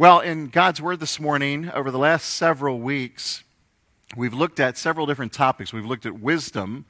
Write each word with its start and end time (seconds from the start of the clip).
Well, 0.00 0.20
in 0.20 0.46
God's 0.46 0.80
Word 0.80 0.98
this 0.98 1.20
morning, 1.20 1.70
over 1.72 1.90
the 1.90 1.98
last 1.98 2.24
several 2.30 2.80
weeks, 2.80 3.44
we've 4.16 4.32
looked 4.32 4.58
at 4.58 4.78
several 4.78 5.04
different 5.04 5.34
topics. 5.34 5.74
We've 5.74 5.84
looked 5.84 6.06
at 6.06 6.18
wisdom, 6.18 6.86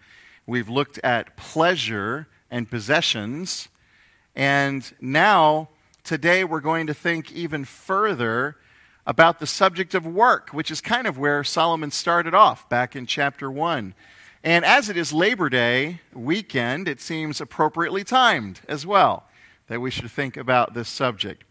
we've 0.46 0.68
looked 0.68 0.98
at 1.02 1.36
pleasure 1.36 2.28
and 2.52 2.70
possessions, 2.70 3.68
and 4.36 4.88
now, 5.00 5.70
today, 6.04 6.44
we're 6.44 6.60
going 6.60 6.86
to 6.86 6.94
think 6.94 7.32
even 7.32 7.64
further 7.64 8.58
about 9.04 9.40
the 9.40 9.46
subject 9.48 9.92
of 9.92 10.06
work, 10.06 10.50
which 10.50 10.70
is 10.70 10.80
kind 10.80 11.08
of 11.08 11.18
where 11.18 11.42
Solomon 11.42 11.90
started 11.90 12.32
off 12.32 12.68
back 12.68 12.94
in 12.94 13.06
chapter 13.06 13.50
1. 13.50 13.92
And 14.44 14.64
as 14.64 14.88
it 14.88 14.96
is 14.96 15.12
Labor 15.12 15.48
Day 15.50 16.00
weekend, 16.12 16.86
it 16.86 17.00
seems 17.00 17.40
appropriately 17.40 18.04
timed 18.04 18.60
as 18.68 18.86
well 18.86 19.24
that 19.66 19.80
we 19.80 19.90
should 19.90 20.12
think 20.12 20.36
about 20.36 20.74
this 20.74 20.88
subject. 20.88 21.42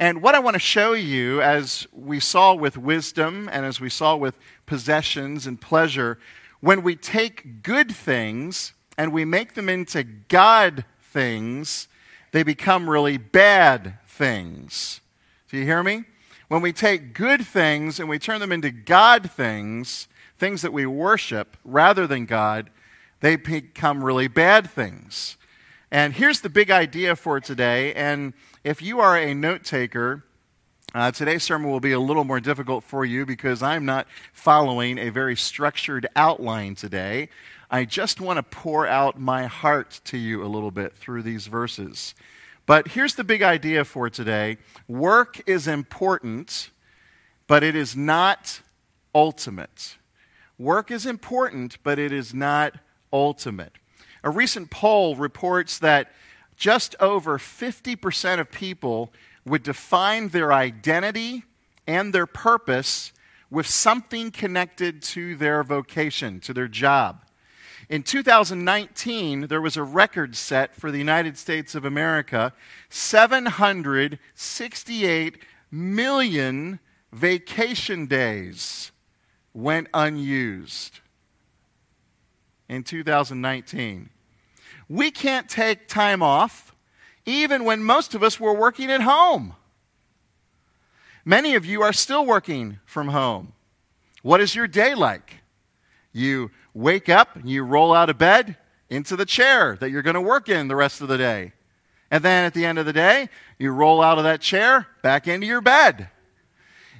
And 0.00 0.22
what 0.22 0.34
I 0.34 0.38
want 0.38 0.54
to 0.54 0.60
show 0.60 0.94
you, 0.94 1.42
as 1.42 1.86
we 1.92 2.20
saw 2.20 2.54
with 2.54 2.78
wisdom 2.78 3.50
and 3.52 3.66
as 3.66 3.82
we 3.82 3.90
saw 3.90 4.16
with 4.16 4.38
possessions 4.64 5.46
and 5.46 5.60
pleasure, 5.60 6.18
when 6.60 6.82
we 6.82 6.96
take 6.96 7.62
good 7.62 7.94
things 7.94 8.72
and 8.96 9.12
we 9.12 9.26
make 9.26 9.52
them 9.52 9.68
into 9.68 10.02
God 10.02 10.86
things, 11.02 11.86
they 12.32 12.42
become 12.42 12.88
really 12.88 13.18
bad 13.18 13.98
things. 14.06 15.02
Do 15.50 15.58
you 15.58 15.64
hear 15.64 15.82
me? 15.82 16.04
When 16.48 16.62
we 16.62 16.72
take 16.72 17.12
good 17.12 17.46
things 17.46 18.00
and 18.00 18.08
we 18.08 18.18
turn 18.18 18.40
them 18.40 18.52
into 18.52 18.70
God 18.70 19.30
things, 19.30 20.08
things 20.38 20.62
that 20.62 20.72
we 20.72 20.86
worship 20.86 21.58
rather 21.62 22.06
than 22.06 22.24
God, 22.24 22.70
they 23.20 23.36
become 23.36 24.02
really 24.02 24.28
bad 24.28 24.70
things. 24.70 25.36
And 25.90 26.14
here's 26.14 26.40
the 26.40 26.48
big 26.48 26.70
idea 26.70 27.16
for 27.16 27.38
today. 27.38 27.92
And 27.92 28.32
if 28.62 28.82
you 28.82 29.00
are 29.00 29.16
a 29.16 29.32
note 29.32 29.64
taker, 29.64 30.22
uh, 30.94 31.10
today's 31.10 31.42
sermon 31.42 31.70
will 31.70 31.80
be 31.80 31.92
a 31.92 32.00
little 32.00 32.24
more 32.24 32.40
difficult 32.40 32.84
for 32.84 33.04
you 33.04 33.24
because 33.24 33.62
I'm 33.62 33.86
not 33.86 34.06
following 34.32 34.98
a 34.98 35.08
very 35.08 35.36
structured 35.36 36.06
outline 36.14 36.74
today. 36.74 37.30
I 37.70 37.84
just 37.84 38.20
want 38.20 38.36
to 38.36 38.42
pour 38.42 38.86
out 38.86 39.18
my 39.18 39.46
heart 39.46 40.00
to 40.06 40.18
you 40.18 40.44
a 40.44 40.48
little 40.48 40.70
bit 40.70 40.92
through 40.94 41.22
these 41.22 41.46
verses. 41.46 42.14
But 42.66 42.88
here's 42.88 43.14
the 43.14 43.24
big 43.24 43.42
idea 43.42 43.84
for 43.84 44.10
today 44.10 44.58
work 44.88 45.40
is 45.46 45.66
important, 45.66 46.70
but 47.46 47.62
it 47.62 47.74
is 47.74 47.96
not 47.96 48.60
ultimate. 49.14 49.96
Work 50.58 50.90
is 50.90 51.06
important, 51.06 51.78
but 51.82 51.98
it 51.98 52.12
is 52.12 52.34
not 52.34 52.74
ultimate. 53.10 53.72
A 54.22 54.28
recent 54.28 54.70
poll 54.70 55.16
reports 55.16 55.78
that 55.78 56.12
just 56.60 56.94
over 57.00 57.38
50% 57.38 58.38
of 58.38 58.50
people 58.50 59.10
would 59.46 59.62
define 59.62 60.28
their 60.28 60.52
identity 60.52 61.44
and 61.86 62.12
their 62.12 62.26
purpose 62.26 63.14
with 63.50 63.66
something 63.66 64.30
connected 64.30 65.00
to 65.02 65.34
their 65.36 65.64
vocation, 65.64 66.38
to 66.40 66.52
their 66.52 66.68
job. 66.68 67.24
In 67.88 68.02
2019, 68.02 69.46
there 69.46 69.62
was 69.62 69.78
a 69.78 69.82
record 69.82 70.36
set 70.36 70.76
for 70.76 70.90
the 70.90 70.98
United 70.98 71.38
States 71.38 71.74
of 71.74 71.86
America 71.86 72.52
768 72.90 75.38
million 75.70 76.78
vacation 77.10 78.04
days 78.04 78.92
went 79.54 79.88
unused 79.94 81.00
in 82.68 82.82
2019 82.82 84.10
we 84.90 85.12
can't 85.12 85.48
take 85.48 85.86
time 85.86 86.20
off 86.20 86.74
even 87.24 87.64
when 87.64 87.82
most 87.82 88.12
of 88.16 88.24
us 88.24 88.40
were 88.40 88.52
working 88.52 88.90
at 88.90 89.02
home. 89.02 89.54
Many 91.24 91.54
of 91.54 91.64
you 91.64 91.80
are 91.82 91.92
still 91.92 92.26
working 92.26 92.80
from 92.84 93.08
home. 93.08 93.52
What 94.22 94.40
is 94.40 94.56
your 94.56 94.66
day 94.66 94.96
like? 94.96 95.42
You 96.12 96.50
wake 96.74 97.08
up, 97.08 97.38
you 97.44 97.62
roll 97.62 97.94
out 97.94 98.10
of 98.10 98.18
bed 98.18 98.56
into 98.88 99.14
the 99.14 99.24
chair 99.24 99.76
that 99.80 99.90
you're 99.90 100.02
going 100.02 100.14
to 100.14 100.20
work 100.20 100.48
in 100.48 100.66
the 100.66 100.74
rest 100.74 101.00
of 101.00 101.06
the 101.06 101.18
day. 101.18 101.52
And 102.10 102.24
then 102.24 102.44
at 102.44 102.52
the 102.52 102.66
end 102.66 102.80
of 102.80 102.84
the 102.84 102.92
day, 102.92 103.28
you 103.58 103.70
roll 103.70 104.02
out 104.02 104.18
of 104.18 104.24
that 104.24 104.40
chair 104.40 104.88
back 105.04 105.28
into 105.28 105.46
your 105.46 105.60
bed. 105.60 106.08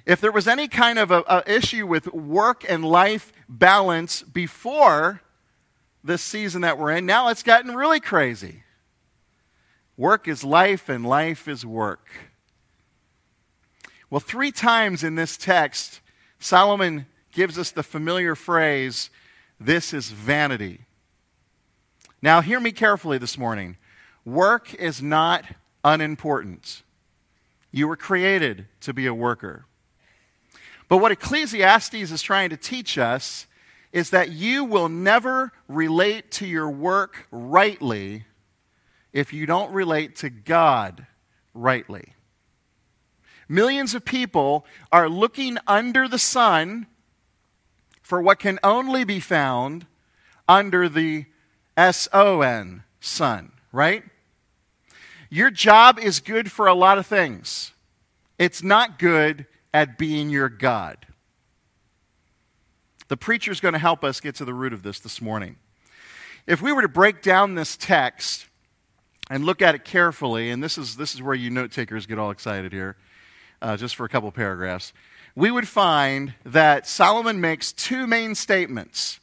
If 0.06 0.20
there 0.20 0.30
was 0.30 0.46
any 0.46 0.68
kind 0.68 0.96
of 0.96 1.10
a, 1.10 1.24
a 1.26 1.42
issue 1.46 1.88
with 1.88 2.06
work 2.14 2.64
and 2.68 2.84
life 2.84 3.32
balance 3.48 4.22
before 4.22 5.22
this 6.02 6.22
season 6.22 6.62
that 6.62 6.78
we're 6.78 6.92
in, 6.92 7.06
now 7.06 7.28
it's 7.28 7.42
gotten 7.42 7.74
really 7.74 8.00
crazy. 8.00 8.62
Work 9.96 10.28
is 10.28 10.42
life, 10.42 10.88
and 10.88 11.04
life 11.04 11.46
is 11.46 11.64
work. 11.64 12.08
Well, 14.08 14.20
three 14.20 14.50
times 14.50 15.04
in 15.04 15.14
this 15.14 15.36
text, 15.36 16.00
Solomon 16.38 17.06
gives 17.32 17.58
us 17.58 17.70
the 17.70 17.82
familiar 17.82 18.34
phrase, 18.34 19.10
This 19.58 19.92
is 19.92 20.10
vanity. 20.10 20.86
Now, 22.22 22.40
hear 22.40 22.60
me 22.60 22.72
carefully 22.72 23.18
this 23.18 23.38
morning. 23.38 23.76
Work 24.24 24.74
is 24.74 25.02
not 25.02 25.44
unimportant. 25.84 26.82
You 27.70 27.88
were 27.88 27.96
created 27.96 28.66
to 28.80 28.92
be 28.92 29.06
a 29.06 29.14
worker. 29.14 29.66
But 30.88 30.98
what 30.98 31.12
Ecclesiastes 31.12 31.94
is 31.94 32.20
trying 32.20 32.50
to 32.50 32.56
teach 32.56 32.98
us 32.98 33.46
is 33.92 34.10
that 34.10 34.30
you 34.30 34.64
will 34.64 34.88
never 34.88 35.52
relate 35.68 36.30
to 36.30 36.46
your 36.46 36.70
work 36.70 37.26
rightly 37.30 38.24
if 39.12 39.32
you 39.32 39.46
don't 39.46 39.72
relate 39.72 40.16
to 40.16 40.30
God 40.30 41.06
rightly. 41.54 42.14
Millions 43.48 43.94
of 43.94 44.04
people 44.04 44.64
are 44.92 45.08
looking 45.08 45.58
under 45.66 46.06
the 46.06 46.18
sun 46.18 46.86
for 48.00 48.22
what 48.22 48.38
can 48.38 48.58
only 48.62 49.02
be 49.02 49.18
found 49.18 49.86
under 50.48 50.88
the 50.88 51.26
S 51.76 52.08
O 52.12 52.42
N, 52.42 52.84
sun, 53.00 53.52
right? 53.72 54.04
Your 55.28 55.50
job 55.50 55.98
is 55.98 56.20
good 56.20 56.50
for 56.50 56.66
a 56.66 56.74
lot 56.74 56.98
of 56.98 57.06
things. 57.06 57.72
It's 58.38 58.62
not 58.62 58.98
good 58.98 59.46
at 59.72 59.98
being 59.98 60.30
your 60.30 60.48
God. 60.48 61.06
The 63.10 63.16
preacher 63.16 63.50
is 63.50 63.58
going 63.58 63.72
to 63.72 63.80
help 63.80 64.04
us 64.04 64.20
get 64.20 64.36
to 64.36 64.44
the 64.44 64.54
root 64.54 64.72
of 64.72 64.84
this 64.84 65.00
this 65.00 65.20
morning. 65.20 65.56
If 66.46 66.62
we 66.62 66.72
were 66.72 66.82
to 66.82 66.88
break 66.88 67.22
down 67.22 67.56
this 67.56 67.76
text 67.76 68.46
and 69.28 69.44
look 69.44 69.60
at 69.60 69.74
it 69.74 69.84
carefully, 69.84 70.50
and 70.50 70.62
this 70.62 70.78
is, 70.78 70.96
this 70.96 71.12
is 71.16 71.20
where 71.20 71.34
you 71.34 71.50
note 71.50 71.72
takers 71.72 72.06
get 72.06 72.20
all 72.20 72.30
excited 72.30 72.72
here, 72.72 72.96
uh, 73.60 73.76
just 73.76 73.96
for 73.96 74.06
a 74.06 74.08
couple 74.08 74.30
paragraphs, 74.30 74.92
we 75.34 75.50
would 75.50 75.66
find 75.66 76.34
that 76.44 76.86
Solomon 76.86 77.40
makes 77.40 77.72
two 77.72 78.06
main 78.06 78.36
statements. 78.36 79.18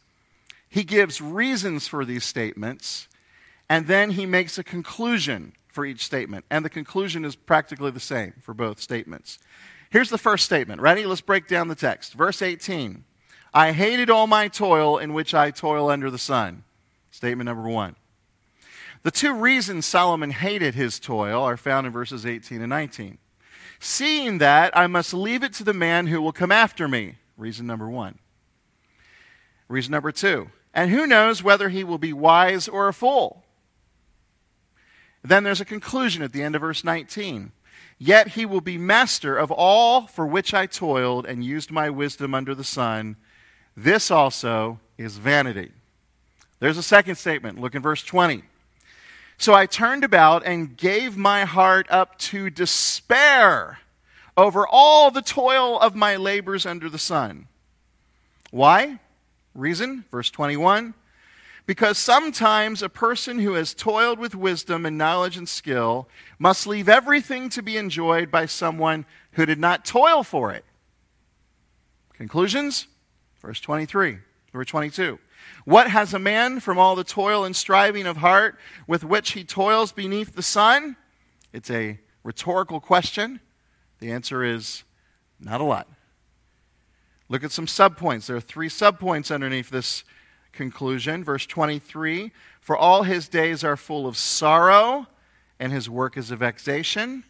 He 0.67 0.83
gives 0.83 1.21
reasons 1.21 1.87
for 1.87 2.03
these 2.03 2.25
statements, 2.25 3.07
and 3.69 3.87
then 3.87 4.11
he 4.11 4.25
makes 4.25 4.57
a 4.57 4.65
conclusion 4.65 5.53
for 5.69 5.85
each 5.85 6.03
statement. 6.03 6.43
And 6.51 6.65
the 6.65 6.69
conclusion 6.69 7.23
is 7.23 7.37
practically 7.37 7.91
the 7.91 8.01
same 8.01 8.33
for 8.41 8.53
both 8.53 8.81
statements. 8.81 9.39
Here's 9.89 10.09
the 10.09 10.17
first 10.17 10.43
statement. 10.43 10.81
Ready? 10.81 11.05
Let's 11.05 11.21
break 11.21 11.47
down 11.47 11.69
the 11.69 11.75
text. 11.75 12.15
Verse 12.15 12.41
18. 12.41 13.05
I 13.57 13.71
hated 13.71 14.11
all 14.11 14.27
my 14.27 14.49
toil 14.49 14.99
in 14.99 15.15
which 15.15 15.33
I 15.33 15.49
toil 15.49 15.89
under 15.89 16.11
the 16.11 16.19
sun. 16.19 16.63
Statement 17.09 17.47
number 17.47 17.67
one. 17.67 17.95
The 19.01 19.09
two 19.09 19.33
reasons 19.33 19.87
Solomon 19.87 20.29
hated 20.29 20.75
his 20.75 20.99
toil 20.99 21.41
are 21.41 21.57
found 21.57 21.87
in 21.87 21.91
verses 21.91 22.23
18 22.23 22.61
and 22.61 22.69
19. 22.69 23.17
Seeing 23.79 24.37
that, 24.37 24.77
I 24.77 24.85
must 24.85 25.11
leave 25.11 25.41
it 25.41 25.53
to 25.53 25.63
the 25.63 25.73
man 25.73 26.05
who 26.05 26.21
will 26.21 26.31
come 26.31 26.51
after 26.51 26.87
me. 26.87 27.15
Reason 27.35 27.65
number 27.65 27.89
one. 27.89 28.19
Reason 29.67 29.91
number 29.91 30.11
two. 30.11 30.51
And 30.71 30.91
who 30.91 31.07
knows 31.07 31.41
whether 31.41 31.69
he 31.69 31.83
will 31.83 31.97
be 31.97 32.13
wise 32.13 32.67
or 32.67 32.87
a 32.87 32.93
fool? 32.93 33.43
Then 35.23 35.43
there's 35.43 35.61
a 35.61 35.65
conclusion 35.65 36.21
at 36.21 36.31
the 36.31 36.43
end 36.43 36.53
of 36.53 36.61
verse 36.61 36.83
19. 36.83 37.53
Yet 37.97 38.27
he 38.29 38.45
will 38.45 38.61
be 38.61 38.77
master 38.77 39.35
of 39.35 39.49
all 39.49 40.05
for 40.05 40.27
which 40.27 40.53
I 40.53 40.67
toiled 40.67 41.25
and 41.25 41.43
used 41.43 41.71
my 41.71 41.89
wisdom 41.89 42.35
under 42.35 42.53
the 42.53 42.63
sun 42.63 43.17
this 43.77 44.09
also 44.09 44.79
is 44.97 45.17
vanity. 45.17 45.71
There's 46.59 46.79
a 46.79 46.83
second 46.83 47.15
statement. 47.15 47.61
Look 47.61 47.75
in 47.75 47.83
verse 47.83 48.03
20. 48.03 48.41
So 49.37 49.53
I 49.53 49.67
turned 49.67 50.03
about 50.03 50.43
and 50.43 50.75
gave 50.75 51.15
my 51.15 51.45
heart 51.45 51.85
up 51.91 52.17
to 52.19 52.49
despair 52.49 53.77
over 54.35 54.67
all 54.67 55.11
the 55.11 55.21
toil 55.21 55.79
of 55.79 55.95
my 55.95 56.15
labors 56.15 56.65
under 56.65 56.89
the 56.89 56.97
sun. 56.97 57.47
Why? 58.49 58.99
Reason, 59.53 60.05
verse 60.09 60.31
21. 60.31 60.95
Because 61.67 61.99
sometimes 61.99 62.81
a 62.81 62.89
person 62.89 63.39
who 63.39 63.53
has 63.53 63.75
toiled 63.75 64.17
with 64.17 64.33
wisdom 64.33 64.87
and 64.87 64.97
knowledge 64.97 65.37
and 65.37 65.47
skill 65.47 66.07
must 66.39 66.65
leave 66.65 66.89
everything 66.89 67.49
to 67.49 67.61
be 67.61 67.77
enjoyed 67.77 68.31
by 68.31 68.47
someone 68.47 69.05
who 69.33 69.45
did 69.45 69.59
not 69.59 69.85
toil 69.85 70.23
for 70.23 70.51
it. 70.51 70.65
Conclusions? 72.13 72.87
Verse 73.41 73.59
23, 73.59 74.17
verse 74.53 74.67
22. 74.67 75.19
What 75.65 75.89
has 75.89 76.13
a 76.13 76.19
man 76.19 76.59
from 76.59 76.77
all 76.77 76.95
the 76.95 77.03
toil 77.03 77.43
and 77.43 77.55
striving 77.55 78.07
of 78.07 78.17
heart 78.17 78.57
with 78.87 79.03
which 79.03 79.31
he 79.31 79.43
toils 79.43 79.91
beneath 79.91 80.35
the 80.35 80.41
sun? 80.41 80.95
It's 81.53 81.69
a 81.69 81.99
rhetorical 82.23 82.79
question. 82.79 83.39
The 83.99 84.11
answer 84.11 84.43
is 84.43 84.83
not 85.39 85.61
a 85.61 85.63
lot. 85.63 85.87
Look 87.29 87.43
at 87.43 87.51
some 87.51 87.65
subpoints. 87.65 88.27
There 88.27 88.37
are 88.37 88.41
three 88.41 88.69
subpoints 88.69 89.33
underneath 89.33 89.69
this 89.69 90.03
conclusion. 90.53 91.23
Verse 91.23 91.45
23 91.45 92.31
For 92.59 92.77
all 92.77 93.03
his 93.03 93.27
days 93.27 93.63
are 93.63 93.77
full 93.77 94.07
of 94.07 94.17
sorrow, 94.17 95.07
and 95.59 95.71
his 95.71 95.89
work 95.89 96.17
is 96.17 96.31
a 96.31 96.35
vexation. 96.35 97.23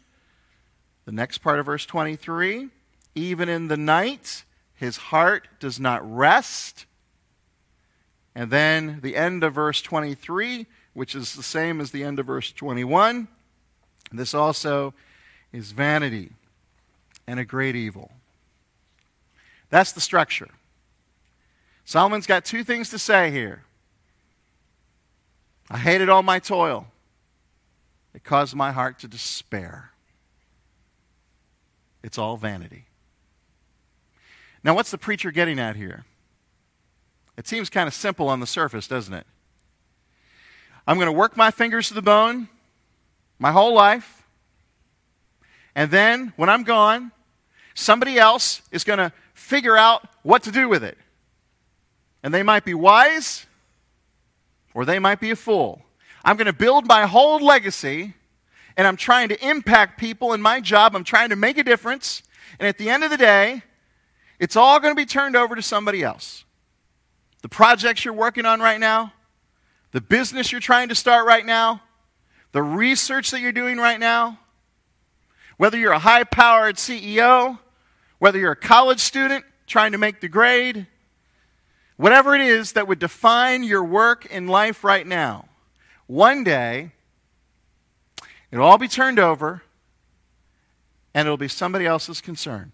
The 1.06 1.12
next 1.12 1.40
part 1.40 1.60
of 1.60 1.66
verse 1.66 1.86
23 1.86 2.70
Even 3.16 3.50
in 3.50 3.68
the 3.68 3.78
night, 3.78 4.44
his 4.78 4.98
heart 4.98 5.48
does 5.60 5.80
not 5.80 6.02
rest. 6.10 6.86
And 8.36 8.52
then 8.52 9.00
the 9.02 9.16
end 9.16 9.44
of 9.44 9.54
verse 9.54 9.82
23, 9.82 10.68
which 10.94 11.16
is 11.16 11.34
the 11.34 11.44
same 11.44 11.82
as 11.82 11.92
the 11.92 12.04
end 12.04 12.20
of 12.20 12.28
verse 12.28 12.52
21. 12.52 13.28
This 14.12 14.34
also 14.34 14.94
is 15.52 15.72
vanity 15.72 16.32
and 17.26 17.40
a 17.40 17.46
great 17.46 17.76
evil. 17.76 18.12
That's 19.72 19.92
the 19.92 20.00
structure. 20.00 20.50
Solomon's 21.84 22.28
got 22.28 22.46
two 22.46 22.64
things 22.64 22.90
to 22.92 23.00
say 23.00 23.32
here. 23.32 23.64
I 25.72 25.80
hated 25.80 26.08
all 26.08 26.24
my 26.24 26.38
toil. 26.38 26.88
It 28.14 28.24
caused 28.24 28.56
my 28.56 28.72
heart 28.72 29.00
to 29.00 29.08
despair. 29.08 29.92
It's 32.04 32.18
all 32.18 32.38
vanity. 32.38 32.86
Now, 34.68 34.74
what's 34.74 34.92
the 34.92 34.98
preacher 34.98 35.32
getting 35.32 35.60
at 35.60 35.78
here? 35.78 36.04
It 37.38 37.48
seems 37.48 37.70
kind 37.70 37.88
of 37.88 37.94
simple 37.94 38.28
on 38.28 38.42
the 38.42 38.46
surface, 38.46 38.86
doesn't 38.86 39.14
it? 39.14 39.26
I'm 40.86 40.98
going 40.98 41.06
to 41.06 41.14
work 41.14 41.38
my 41.38 41.52
fingers 41.52 41.88
to 41.88 41.94
the 41.94 42.02
bone 42.02 42.50
my 43.40 43.54
whole 43.54 43.74
life. 43.74 44.28
And 45.74 45.90
then, 45.90 46.34
when 46.36 46.50
I'm 46.50 46.64
gone, 46.64 47.14
somebody 47.76 48.20
else 48.20 48.62
is 48.70 48.84
going 48.84 49.00
to 49.00 49.14
figure 49.34 49.78
out 49.78 50.06
what 50.24 50.44
to 50.44 50.52
do 50.52 50.68
with 50.68 50.84
it. 50.84 50.98
And 52.22 52.34
they 52.34 52.44
might 52.44 52.66
be 52.66 52.74
wise 52.74 53.46
or 54.74 54.84
they 54.84 55.00
might 55.00 55.22
be 55.22 55.32
a 55.32 55.38
fool. 55.38 55.82
I'm 56.26 56.36
going 56.36 56.48
to 56.48 56.52
build 56.52 56.86
my 56.86 57.06
whole 57.06 57.40
legacy 57.40 58.16
and 58.76 58.86
I'm 58.86 58.98
trying 58.98 59.30
to 59.30 59.48
impact 59.48 59.98
people 59.98 60.34
in 60.34 60.42
my 60.42 60.60
job. 60.60 60.94
I'm 60.94 61.06
trying 61.06 61.30
to 61.30 61.38
make 61.38 61.58
a 61.58 61.64
difference. 61.64 62.22
And 62.60 62.68
at 62.68 62.78
the 62.78 62.90
end 62.90 63.06
of 63.06 63.12
the 63.12 63.18
day, 63.18 63.64
it's 64.40 64.56
all 64.56 64.80
going 64.80 64.96
to 64.96 65.00
be 65.00 65.06
turned 65.06 65.36
over 65.36 65.56
to 65.56 65.62
somebody 65.62 66.04
else. 66.04 66.46
The 67.42 67.50
projects 67.50 68.06
you're 68.06 68.14
working 68.14 68.46
on 68.46 68.60
right 68.60 68.80
now, 68.80 69.14
the 69.92 70.02
business 70.02 70.52
you're 70.52 70.62
trying 70.62 70.90
to 70.90 70.96
start 70.96 71.26
right 71.26 71.46
now, 71.46 71.82
the 72.52 72.62
research 72.62 73.32
that 73.32 73.42
you're 73.42 73.52
doing 73.52 73.78
right 73.78 74.00
now, 74.00 74.40
whether 75.58 75.78
you're 75.78 75.92
a 75.92 76.00
high 76.00 76.24
powered 76.24 76.76
CEO, 76.76 77.60
whether 78.20 78.38
you're 78.38 78.52
a 78.52 78.56
college 78.56 79.00
student 79.00 79.44
trying 79.66 79.92
to 79.92 79.98
make 79.98 80.22
the 80.22 80.28
grade, 80.28 80.88
whatever 81.98 82.36
it 82.36 82.42
is 82.42 82.74
that 82.74 82.88
would 82.88 83.00
define 83.00 83.64
your 83.64 83.84
work 83.84 84.26
in 84.26 84.48
life 84.48 84.84
right 84.84 85.06
now, 85.06 85.48
one 86.06 86.44
day 86.44 86.92
it'll 88.52 88.66
all 88.66 88.78
be 88.78 88.88
turned 88.88 89.20
over 89.20 89.64
and 91.14 91.28
it'll 91.28 91.38
be 91.38 91.48
somebody 91.48 91.86
else's 91.86 92.22
concern. 92.22 92.72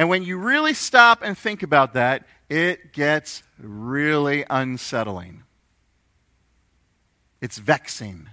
And 0.00 0.08
when 0.08 0.22
you 0.22 0.38
really 0.38 0.72
stop 0.72 1.20
and 1.22 1.36
think 1.36 1.62
about 1.62 1.92
that, 1.92 2.24
it 2.48 2.94
gets 2.94 3.42
really 3.58 4.46
unsettling. 4.48 5.42
It's 7.42 7.58
vexing, 7.58 8.30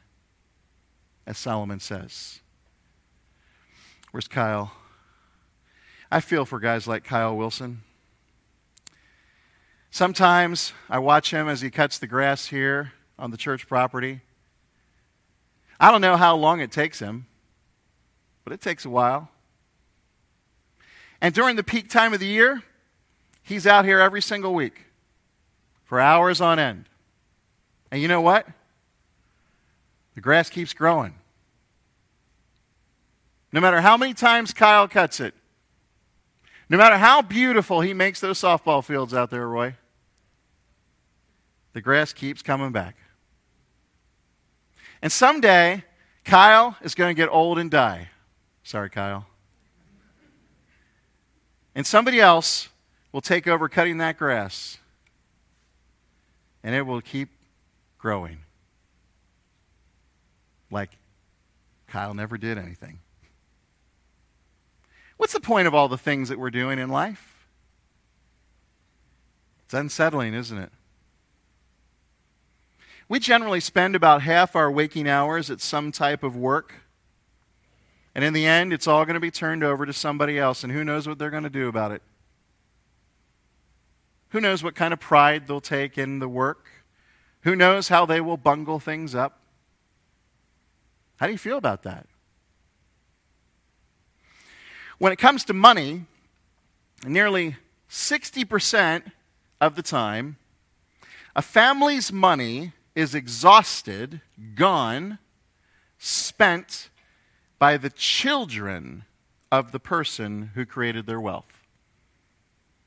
as 1.26 1.38
Solomon 1.38 1.82
says. 1.82 2.40
Where's 4.12 4.30
Kyle? 4.30 4.72
I 6.10 6.22
feel 6.22 6.46
for 6.46 6.62
guys 6.62 6.88
like 6.88 7.04
Kyle 7.04 7.36
Wilson. 7.36 7.82
Sometimes 9.92 10.72
I 10.90 11.00
watch 11.00 11.32
him 11.32 11.50
as 11.50 11.60
he 11.60 11.70
cuts 11.70 11.98
the 11.98 12.08
grass 12.08 12.48
here 12.48 12.94
on 13.20 13.32
the 13.32 13.38
church 13.38 13.68
property. 13.68 14.22
I 15.82 15.92
don't 15.92 16.00
know 16.00 16.16
how 16.16 16.38
long 16.38 16.62
it 16.62 16.72
takes 16.72 17.00
him, 17.00 17.26
but 18.46 18.54
it 18.54 18.62
takes 18.62 18.86
a 18.86 18.90
while. 18.90 19.32
And 21.22 21.34
during 21.34 21.56
the 21.56 21.64
peak 21.64 21.90
time 21.90 22.14
of 22.14 22.20
the 22.20 22.28
year, 22.28 22.62
he's 23.44 23.66
out 23.66 23.86
here 23.86 24.00
every 24.00 24.22
single 24.22 24.54
week 24.54 24.86
for 25.86 26.00
hours 26.00 26.42
on 26.42 26.60
end. 26.60 26.86
And 27.92 28.02
you 28.02 28.08
know 28.08 28.22
what? 28.22 28.48
The 30.16 30.22
grass 30.22 30.50
keeps 30.50 30.74
growing. 30.74 31.16
No 33.52 33.62
matter 33.62 33.82
how 33.82 33.98
many 33.98 34.14
times 34.14 34.54
Kyle 34.54 34.88
cuts 34.88 35.20
it, 35.20 35.34
no 36.70 36.78
matter 36.78 36.98
how 36.98 37.22
beautiful 37.22 37.82
he 37.82 37.94
makes 37.94 38.20
those 38.20 38.40
softball 38.40 38.84
fields 38.84 39.14
out 39.14 39.30
there, 39.30 39.48
Roy, 39.48 39.76
the 41.74 41.82
grass 41.82 42.12
keeps 42.12 42.42
coming 42.42 42.72
back. 42.72 42.98
And 45.02 45.12
someday, 45.12 45.84
Kyle 46.26 46.76
is 46.82 46.94
going 46.96 47.16
to 47.16 47.20
get 47.20 47.30
old 47.30 47.58
and 47.58 47.72
die. 47.72 48.10
Sorry, 48.64 48.90
Kyle. 48.90 49.28
And 51.78 51.86
somebody 51.86 52.20
else 52.20 52.70
will 53.12 53.22
take 53.22 53.48
over 53.48 53.70
cutting 53.70 54.00
that 54.00 54.18
grass, 54.18 54.80
and 56.64 56.74
it 56.74 56.82
will 56.82 57.02
keep 57.02 57.30
growing 58.00 58.40
like 60.72 60.98
Kyle 61.86 62.16
never 62.16 62.36
did 62.36 62.58
anything. 62.58 62.98
What's 65.18 65.34
the 65.34 65.40
point 65.40 65.68
of 65.68 65.76
all 65.76 65.88
the 65.88 66.00
things 66.00 66.30
that 66.30 66.40
we're 66.40 66.50
doing 66.50 66.80
in 66.80 66.90
life? 66.90 67.46
It's 69.66 69.76
unsettling, 69.76 70.34
isn't 70.34 70.58
it? 70.58 70.72
We 73.08 73.20
generally 73.20 73.60
spend 73.60 73.96
about 73.96 74.24
half 74.24 74.56
our 74.56 74.72
waking 74.72 75.08
hours 75.08 75.52
at 75.52 75.62
some 75.62 75.92
type 75.92 76.24
of 76.24 76.36
work. 76.36 76.74
And 78.18 78.26
in 78.26 78.34
the 78.34 78.48
end, 78.48 78.74
it's 78.74 78.88
all 78.88 79.06
going 79.06 79.14
to 79.14 79.20
be 79.20 79.30
turned 79.30 79.64
over 79.64 79.86
to 79.86 79.94
somebody 79.94 80.40
else, 80.40 80.64
and 80.64 80.74
who 80.74 80.84
knows 80.84 81.08
what 81.08 81.20
they're 81.20 81.30
going 81.30 81.44
to 81.44 81.52
do 81.52 81.68
about 81.68 81.92
it? 81.92 82.02
Who 84.30 84.42
knows 84.42 84.64
what 84.64 84.74
kind 84.74 84.92
of 84.92 85.00
pride 85.00 85.46
they'll 85.46 85.62
take 85.62 86.00
in 86.00 86.18
the 86.18 86.28
work? 86.28 86.66
Who 87.42 87.56
knows 87.56 87.90
how 87.90 88.08
they 88.08 88.20
will 88.20 88.36
bungle 88.36 88.80
things 88.80 89.14
up? 89.14 89.40
How 91.18 91.28
do 91.28 91.32
you 91.32 91.38
feel 91.38 91.60
about 91.60 91.84
that? 91.84 92.08
When 94.98 95.14
it 95.14 95.18
comes 95.18 95.44
to 95.46 95.54
money, 95.54 96.06
nearly 97.06 97.58
60% 97.88 99.12
of 99.62 99.76
the 99.76 99.84
time, 99.84 100.38
a 101.36 101.44
family's 101.44 102.12
money 102.12 102.72
is 102.96 103.14
exhausted, 103.14 104.22
gone, 104.56 105.20
spent 106.00 106.90
by 107.60 107.78
the 107.78 107.90
children 107.90 109.06
of 109.52 109.72
the 109.72 109.80
person 109.80 110.52
who 110.54 110.66
created 110.66 111.06
their 111.06 111.22
wealth. 111.22 111.64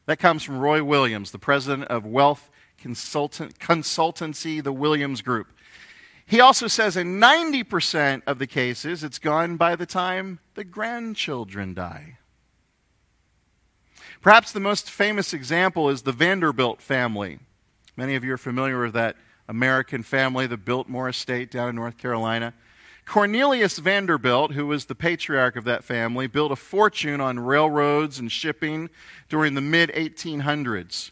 That 0.06 0.18
comes 0.18 0.42
from 0.42 0.58
Roy 0.58 0.82
Williams, 0.82 1.30
the 1.30 1.38
president 1.38 1.88
of 1.88 2.04
Wealth 2.04 2.50
Consultant, 2.78 3.58
Consultancy, 3.58 4.62
the 4.62 4.72
Williams 4.72 5.22
Group. 5.22 5.48
He 6.26 6.40
also 6.40 6.68
says 6.68 6.96
in 6.96 7.20
90% 7.20 8.22
of 8.26 8.38
the 8.38 8.46
cases, 8.46 9.02
it's 9.02 9.18
gone 9.18 9.56
by 9.56 9.76
the 9.76 9.86
time 9.86 10.38
the 10.54 10.64
grandchildren 10.64 11.74
die. 11.74 12.18
Perhaps 14.20 14.52
the 14.52 14.60
most 14.60 14.90
famous 14.90 15.32
example 15.32 15.88
is 15.88 16.02
the 16.02 16.12
Vanderbilt 16.12 16.80
family. 16.80 17.38
Many 17.96 18.14
of 18.14 18.24
you 18.24 18.32
are 18.34 18.38
familiar 18.38 18.80
with 18.80 18.92
that 18.92 19.16
American 19.48 20.02
family, 20.02 20.46
the 20.46 20.56
Biltmore 20.56 21.08
estate 21.08 21.50
down 21.50 21.70
in 21.70 21.74
North 21.74 21.98
Carolina. 21.98 22.54
Cornelius 23.06 23.78
Vanderbilt, 23.78 24.52
who 24.52 24.66
was 24.66 24.84
the 24.84 24.94
patriarch 24.94 25.56
of 25.56 25.64
that 25.64 25.84
family, 25.84 26.26
built 26.26 26.52
a 26.52 26.56
fortune 26.56 27.20
on 27.20 27.40
railroads 27.40 28.18
and 28.18 28.30
shipping 28.30 28.90
during 29.28 29.54
the 29.54 29.60
mid 29.60 29.90
1800s. 29.90 31.10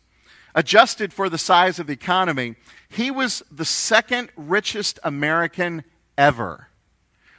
Adjusted 0.54 1.12
for 1.12 1.28
the 1.28 1.38
size 1.38 1.78
of 1.78 1.87
the 1.87 1.92
economy, 1.92 2.57
he 2.88 3.11
was 3.11 3.42
the 3.50 3.64
second 3.64 4.30
richest 4.37 4.99
American 5.02 5.85
ever, 6.16 6.68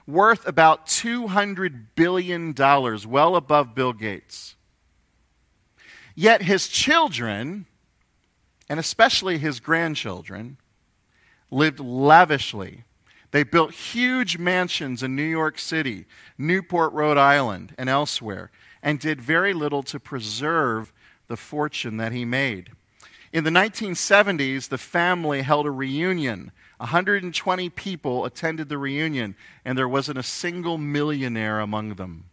worth 0.07 0.47
about 0.47 0.87
$200 0.87 1.87
billion, 1.95 2.53
well 2.55 3.35
above 3.35 3.75
Bill 3.75 3.93
Gates. 3.93 4.55
Yet 6.15 6.43
his 6.43 6.67
children, 6.67 7.65
and 8.67 8.79
especially 8.79 9.37
his 9.37 9.59
grandchildren, 9.59 10.57
lived 11.49 11.79
lavishly. 11.79 12.83
They 13.31 13.43
built 13.43 13.73
huge 13.73 14.37
mansions 14.37 15.03
in 15.03 15.15
New 15.15 15.21
York 15.23 15.59
City, 15.59 16.05
Newport, 16.37 16.93
Rhode 16.93 17.17
Island, 17.17 17.75
and 17.77 17.87
elsewhere, 17.87 18.49
and 18.81 18.99
did 18.99 19.21
very 19.21 19.53
little 19.53 19.83
to 19.83 19.99
preserve 19.99 20.91
the 21.27 21.37
fortune 21.37 21.97
that 21.97 22.11
he 22.11 22.25
made. 22.25 22.71
In 23.31 23.43
the 23.43 23.51
1970s, 23.51 24.69
the 24.69 24.79
family 24.79 25.43
held 25.43 25.67
a 25.67 25.71
reunion 25.71 26.51
120 26.79 27.69
people 27.71 28.23
attended 28.23 28.69
the 28.69 28.77
reunion, 28.77 29.35
and 29.65 29.77
there 29.77 29.87
wasn't 29.87 30.17
a 30.17 30.23
single 30.23 30.77
millionaire 30.77 31.59
among 31.59 31.95
them. 31.95 32.25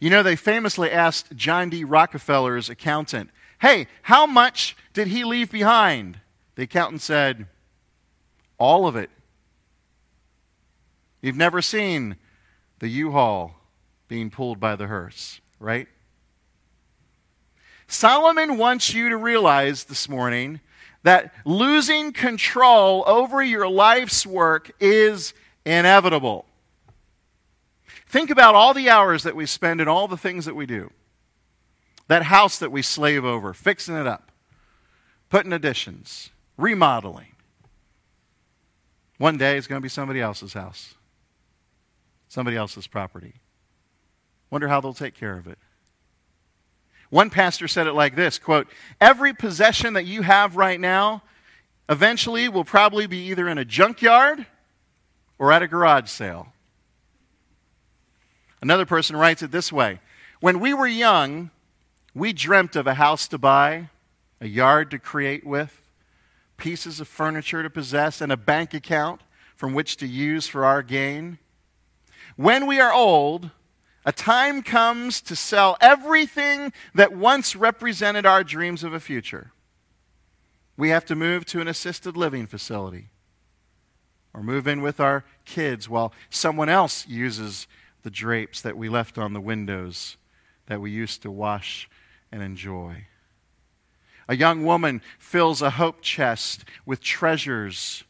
You 0.00 0.08
know, 0.08 0.22
they 0.22 0.36
famously 0.36 0.90
asked 0.90 1.36
John 1.36 1.68
D. 1.68 1.84
Rockefeller's 1.84 2.70
accountant, 2.70 3.30
Hey, 3.60 3.86
how 4.02 4.24
much 4.24 4.76
did 4.94 5.08
he 5.08 5.24
leave 5.24 5.50
behind? 5.50 6.20
The 6.58 6.64
accountant 6.64 7.02
said, 7.02 7.46
All 8.58 8.88
of 8.88 8.96
it. 8.96 9.10
You've 11.22 11.36
never 11.36 11.62
seen 11.62 12.16
the 12.80 12.88
U 12.88 13.12
Haul 13.12 13.54
being 14.08 14.28
pulled 14.28 14.58
by 14.58 14.74
the 14.74 14.88
hearse, 14.88 15.40
right? 15.60 15.86
Solomon 17.86 18.58
wants 18.58 18.92
you 18.92 19.08
to 19.08 19.16
realize 19.16 19.84
this 19.84 20.08
morning 20.08 20.58
that 21.04 21.32
losing 21.44 22.12
control 22.12 23.04
over 23.06 23.40
your 23.40 23.68
life's 23.68 24.26
work 24.26 24.72
is 24.80 25.34
inevitable. 25.64 26.44
Think 28.08 28.30
about 28.30 28.56
all 28.56 28.74
the 28.74 28.90
hours 28.90 29.22
that 29.22 29.36
we 29.36 29.46
spend 29.46 29.80
and 29.80 29.88
all 29.88 30.08
the 30.08 30.16
things 30.16 30.44
that 30.46 30.56
we 30.56 30.66
do. 30.66 30.90
That 32.08 32.24
house 32.24 32.58
that 32.58 32.72
we 32.72 32.82
slave 32.82 33.24
over, 33.24 33.54
fixing 33.54 33.94
it 33.94 34.08
up, 34.08 34.32
putting 35.30 35.52
additions, 35.52 36.30
remodeling. 36.58 37.34
One 39.16 39.38
day 39.38 39.56
it's 39.56 39.66
going 39.66 39.80
to 39.80 39.82
be 39.82 39.88
somebody 39.88 40.20
else's 40.20 40.52
house, 40.52 40.94
somebody 42.28 42.56
else's 42.56 42.86
property. 42.86 43.34
Wonder 44.50 44.68
how 44.68 44.80
they'll 44.80 44.92
take 44.92 45.14
care 45.14 45.38
of 45.38 45.46
it. 45.46 45.58
One 47.10 47.30
pastor 47.30 47.68
said 47.68 47.86
it 47.86 47.94
like 47.94 48.16
this 48.16 48.38
quote, 48.38 48.68
Every 49.00 49.32
possession 49.32 49.94
that 49.94 50.04
you 50.04 50.22
have 50.22 50.56
right 50.56 50.78
now 50.78 51.22
eventually 51.88 52.48
will 52.48 52.64
probably 52.64 53.06
be 53.06 53.28
either 53.28 53.48
in 53.48 53.56
a 53.56 53.64
junkyard 53.64 54.46
or 55.38 55.52
at 55.52 55.62
a 55.62 55.68
garage 55.68 56.10
sale. 56.10 56.52
Another 58.60 58.84
person 58.84 59.16
writes 59.16 59.42
it 59.42 59.50
this 59.50 59.72
way 59.72 60.00
When 60.40 60.60
we 60.60 60.74
were 60.74 60.86
young, 60.86 61.50
we 62.14 62.32
dreamt 62.32 62.76
of 62.76 62.86
a 62.86 62.94
house 62.94 63.26
to 63.28 63.38
buy, 63.38 63.88
a 64.40 64.46
yard 64.46 64.90
to 64.90 64.98
create 64.98 65.46
with, 65.46 65.87
pieces 66.58 67.00
of 67.00 67.08
furniture 67.08 67.62
to 67.62 67.70
possess, 67.70 68.20
and 68.20 68.30
a 68.30 68.36
bank 68.36 68.74
account 68.74 69.22
from 69.56 69.72
which 69.72 69.96
to 69.96 70.06
use 70.06 70.46
for 70.46 70.64
our 70.64 70.82
gain. 70.82 71.38
When 72.36 72.66
we 72.66 72.78
are 72.78 72.92
old, 72.92 73.50
a 74.04 74.12
time 74.12 74.62
comes 74.62 75.20
to 75.22 75.34
sell 75.34 75.76
everything 75.80 76.72
that 76.94 77.12
once 77.12 77.56
represented 77.56 78.26
our 78.26 78.44
dreams 78.44 78.84
of 78.84 78.92
a 78.92 79.00
future. 79.00 79.52
We 80.76 80.90
have 80.90 81.04
to 81.06 81.16
move 81.16 81.44
to 81.46 81.60
an 81.60 81.68
assisted 81.68 82.16
living 82.16 82.46
facility 82.46 83.08
or 84.32 84.42
move 84.42 84.68
in 84.68 84.80
with 84.80 85.00
our 85.00 85.24
kids 85.44 85.88
while 85.88 86.12
someone 86.30 86.68
else 86.68 87.06
uses 87.08 87.66
the 88.02 88.10
drapes 88.10 88.60
that 88.60 88.76
we 88.76 88.88
left 88.88 89.18
on 89.18 89.32
the 89.32 89.40
windows 89.40 90.16
that 90.66 90.80
we 90.80 90.90
used 90.90 91.22
to 91.22 91.30
wash 91.30 91.90
and 92.30 92.42
enjoy. 92.42 93.06
A 94.28 94.36
young 94.36 94.64
woman 94.64 95.00
fills 95.18 95.62
a 95.62 95.70
hope 95.70 96.02
chest 96.02 96.64
with 96.84 97.00
treasures 97.00 98.04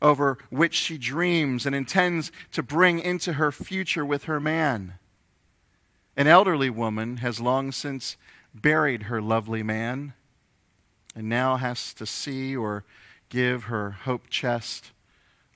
over 0.00 0.38
which 0.50 0.74
she 0.74 0.96
dreams 0.96 1.66
and 1.66 1.74
intends 1.74 2.32
to 2.52 2.62
bring 2.62 2.98
into 3.00 3.34
her 3.34 3.52
future 3.52 4.04
with 4.04 4.24
her 4.24 4.40
man. 4.40 4.94
An 6.16 6.26
elderly 6.26 6.70
woman 6.70 7.18
has 7.18 7.40
long 7.40 7.72
since 7.72 8.16
buried 8.54 9.04
her 9.04 9.20
lovely 9.20 9.62
man 9.62 10.14
and 11.14 11.28
now 11.28 11.56
has 11.56 11.92
to 11.94 12.06
see 12.06 12.56
or 12.56 12.84
give 13.28 13.64
her 13.64 13.90
hope 13.90 14.28
chest 14.30 14.92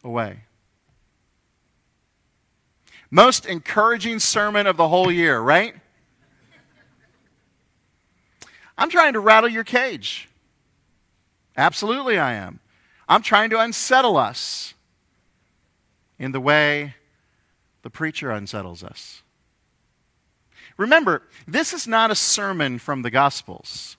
away 0.04 0.42
most 3.12 3.44
encouraging 3.44 4.18
sermon 4.18 4.66
of 4.66 4.78
the 4.78 4.88
whole 4.88 5.12
year, 5.12 5.38
right? 5.38 5.74
I'm 8.82 8.90
trying 8.90 9.12
to 9.12 9.20
rattle 9.20 9.48
your 9.48 9.62
cage. 9.62 10.28
Absolutely, 11.56 12.18
I 12.18 12.32
am. 12.32 12.58
I'm 13.08 13.22
trying 13.22 13.48
to 13.50 13.60
unsettle 13.60 14.16
us 14.16 14.74
in 16.18 16.32
the 16.32 16.40
way 16.40 16.96
the 17.82 17.90
preacher 17.90 18.32
unsettles 18.32 18.82
us. 18.82 19.22
Remember, 20.76 21.22
this 21.46 21.72
is 21.72 21.86
not 21.86 22.10
a 22.10 22.16
sermon 22.16 22.80
from 22.80 23.02
the 23.02 23.10
Gospels. 23.12 23.96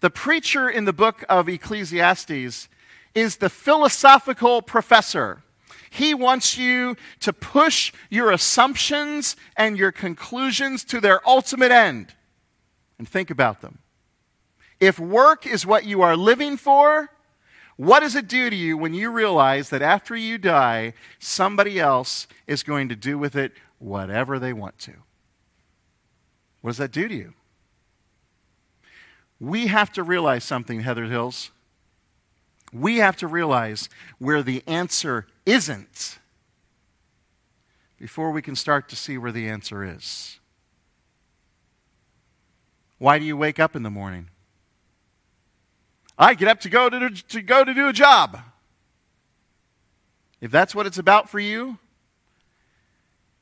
The 0.00 0.10
preacher 0.10 0.68
in 0.68 0.84
the 0.84 0.92
book 0.92 1.24
of 1.28 1.48
Ecclesiastes 1.48 2.68
is 3.14 3.36
the 3.36 3.48
philosophical 3.48 4.62
professor 4.62 5.44
he 5.90 6.12
wants 6.12 6.58
you 6.58 6.96
to 7.20 7.32
push 7.32 7.92
your 8.10 8.32
assumptions 8.32 9.36
and 9.56 9.78
your 9.78 9.92
conclusions 9.92 10.82
to 10.86 11.00
their 11.00 11.20
ultimate 11.24 11.70
end 11.70 12.14
and 12.98 13.08
think 13.08 13.30
about 13.30 13.60
them. 13.60 13.78
If 14.80 14.98
work 14.98 15.46
is 15.46 15.66
what 15.66 15.84
you 15.84 16.02
are 16.02 16.16
living 16.16 16.56
for, 16.56 17.10
what 17.76 18.00
does 18.00 18.14
it 18.14 18.28
do 18.28 18.50
to 18.50 18.56
you 18.56 18.76
when 18.76 18.94
you 18.94 19.10
realize 19.10 19.70
that 19.70 19.82
after 19.82 20.14
you 20.14 20.38
die, 20.38 20.94
somebody 21.18 21.80
else 21.80 22.26
is 22.46 22.62
going 22.62 22.88
to 22.88 22.96
do 22.96 23.18
with 23.18 23.34
it 23.34 23.52
whatever 23.78 24.38
they 24.38 24.52
want 24.52 24.78
to? 24.80 24.92
What 26.60 26.70
does 26.70 26.78
that 26.78 26.92
do 26.92 27.08
to 27.08 27.14
you? 27.14 27.34
We 29.40 29.66
have 29.66 29.92
to 29.92 30.02
realize 30.02 30.44
something, 30.44 30.80
Heather 30.80 31.06
Hills 31.06 31.50
we 32.74 32.96
have 32.96 33.16
to 33.16 33.28
realize 33.28 33.88
where 34.18 34.42
the 34.42 34.62
answer 34.66 35.26
isn't 35.46 36.18
before 37.98 38.32
we 38.32 38.42
can 38.42 38.56
start 38.56 38.88
to 38.88 38.96
see 38.96 39.16
where 39.16 39.32
the 39.32 39.48
answer 39.48 39.84
is. 39.84 40.40
Why 42.98 43.18
do 43.18 43.24
you 43.24 43.36
wake 43.36 43.58
up 43.58 43.74
in 43.74 43.82
the 43.82 43.90
morning? 43.90 44.30
I 46.18 46.34
get 46.34 46.48
up 46.48 46.60
to 46.60 46.68
go 46.68 46.88
to, 46.88 47.10
to 47.10 47.42
go 47.42 47.64
to 47.64 47.74
do 47.74 47.88
a 47.88 47.92
job. 47.92 48.38
If 50.40 50.50
that's 50.50 50.74
what 50.74 50.86
it's 50.86 50.98
about 50.98 51.28
for 51.28 51.40
you, 51.40 51.78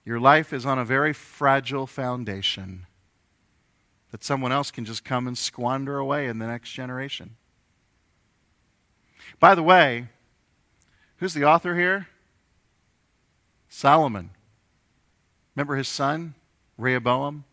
your 0.04 0.18
life 0.18 0.52
is 0.52 0.66
on 0.66 0.78
a 0.78 0.84
very 0.84 1.12
fragile 1.12 1.86
foundation 1.86 2.86
that 4.10 4.24
someone 4.24 4.52
else 4.52 4.70
can 4.70 4.84
just 4.84 5.04
come 5.04 5.26
and 5.26 5.36
squander 5.36 5.98
away 5.98 6.26
in 6.26 6.38
the 6.38 6.46
next 6.46 6.72
generation. 6.72 7.36
By 9.40 9.54
the 9.54 9.62
way, 9.62 10.08
who's 11.16 11.34
the 11.34 11.44
author 11.44 11.74
here? 11.74 12.08
Solomon. 13.68 14.30
Remember 15.56 15.76
his 15.76 15.88
son, 15.88 16.34
Rehoboam, 16.76 17.44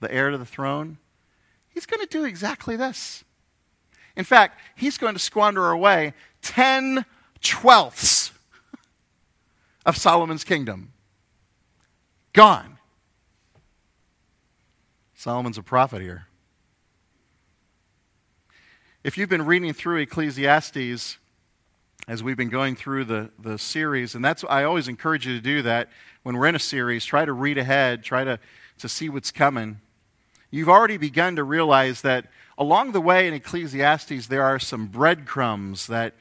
the 0.00 0.12
heir 0.12 0.30
to 0.30 0.38
the 0.38 0.44
throne? 0.44 0.98
He's 1.76 1.84
going 1.84 2.00
to 2.00 2.08
do 2.08 2.24
exactly 2.24 2.74
this. 2.74 3.22
In 4.16 4.24
fact, 4.24 4.58
he's 4.76 4.96
going 4.96 5.12
to 5.12 5.18
squander 5.20 5.70
away 5.70 6.14
10 6.40 7.04
twelfths 7.42 8.32
of 9.84 9.94
Solomon's 9.94 10.42
kingdom. 10.42 10.94
Gone. 12.32 12.78
Solomon's 15.16 15.58
a 15.58 15.62
prophet 15.62 16.00
here. 16.00 16.28
If 19.04 19.18
you've 19.18 19.28
been 19.28 19.44
reading 19.44 19.74
through 19.74 19.98
Ecclesiastes 19.98 21.18
as 22.08 22.22
we've 22.22 22.38
been 22.38 22.48
going 22.48 22.74
through 22.74 23.04
the, 23.04 23.30
the 23.38 23.58
series, 23.58 24.14
and 24.14 24.24
that's 24.24 24.44
I 24.48 24.64
always 24.64 24.88
encourage 24.88 25.26
you 25.26 25.34
to 25.34 25.42
do 25.42 25.60
that 25.60 25.90
when 26.22 26.38
we're 26.38 26.46
in 26.46 26.54
a 26.54 26.58
series, 26.58 27.04
try 27.04 27.26
to 27.26 27.34
read 27.34 27.58
ahead, 27.58 28.02
try 28.02 28.24
to, 28.24 28.40
to 28.78 28.88
see 28.88 29.10
what's 29.10 29.30
coming. 29.30 29.82
You've 30.50 30.68
already 30.68 30.96
begun 30.96 31.36
to 31.36 31.44
realize 31.44 32.02
that 32.02 32.26
along 32.56 32.92
the 32.92 33.00
way 33.00 33.26
in 33.26 33.34
Ecclesiastes, 33.34 34.28
there 34.28 34.44
are 34.44 34.58
some 34.58 34.86
breadcrumbs 34.86 35.88
that 35.88 36.14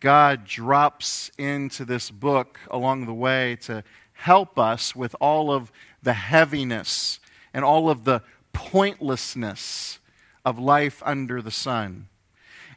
God 0.00 0.44
drops 0.44 1.30
into 1.38 1.84
this 1.84 2.10
book 2.10 2.58
along 2.70 3.06
the 3.06 3.14
way 3.14 3.56
to 3.62 3.82
help 4.12 4.58
us 4.58 4.94
with 4.94 5.16
all 5.20 5.50
of 5.50 5.72
the 6.02 6.12
heaviness 6.12 7.18
and 7.54 7.64
all 7.64 7.88
of 7.88 8.04
the 8.04 8.22
pointlessness 8.52 10.00
of 10.44 10.58
life 10.58 11.02
under 11.04 11.40
the 11.40 11.50
sun. 11.50 12.08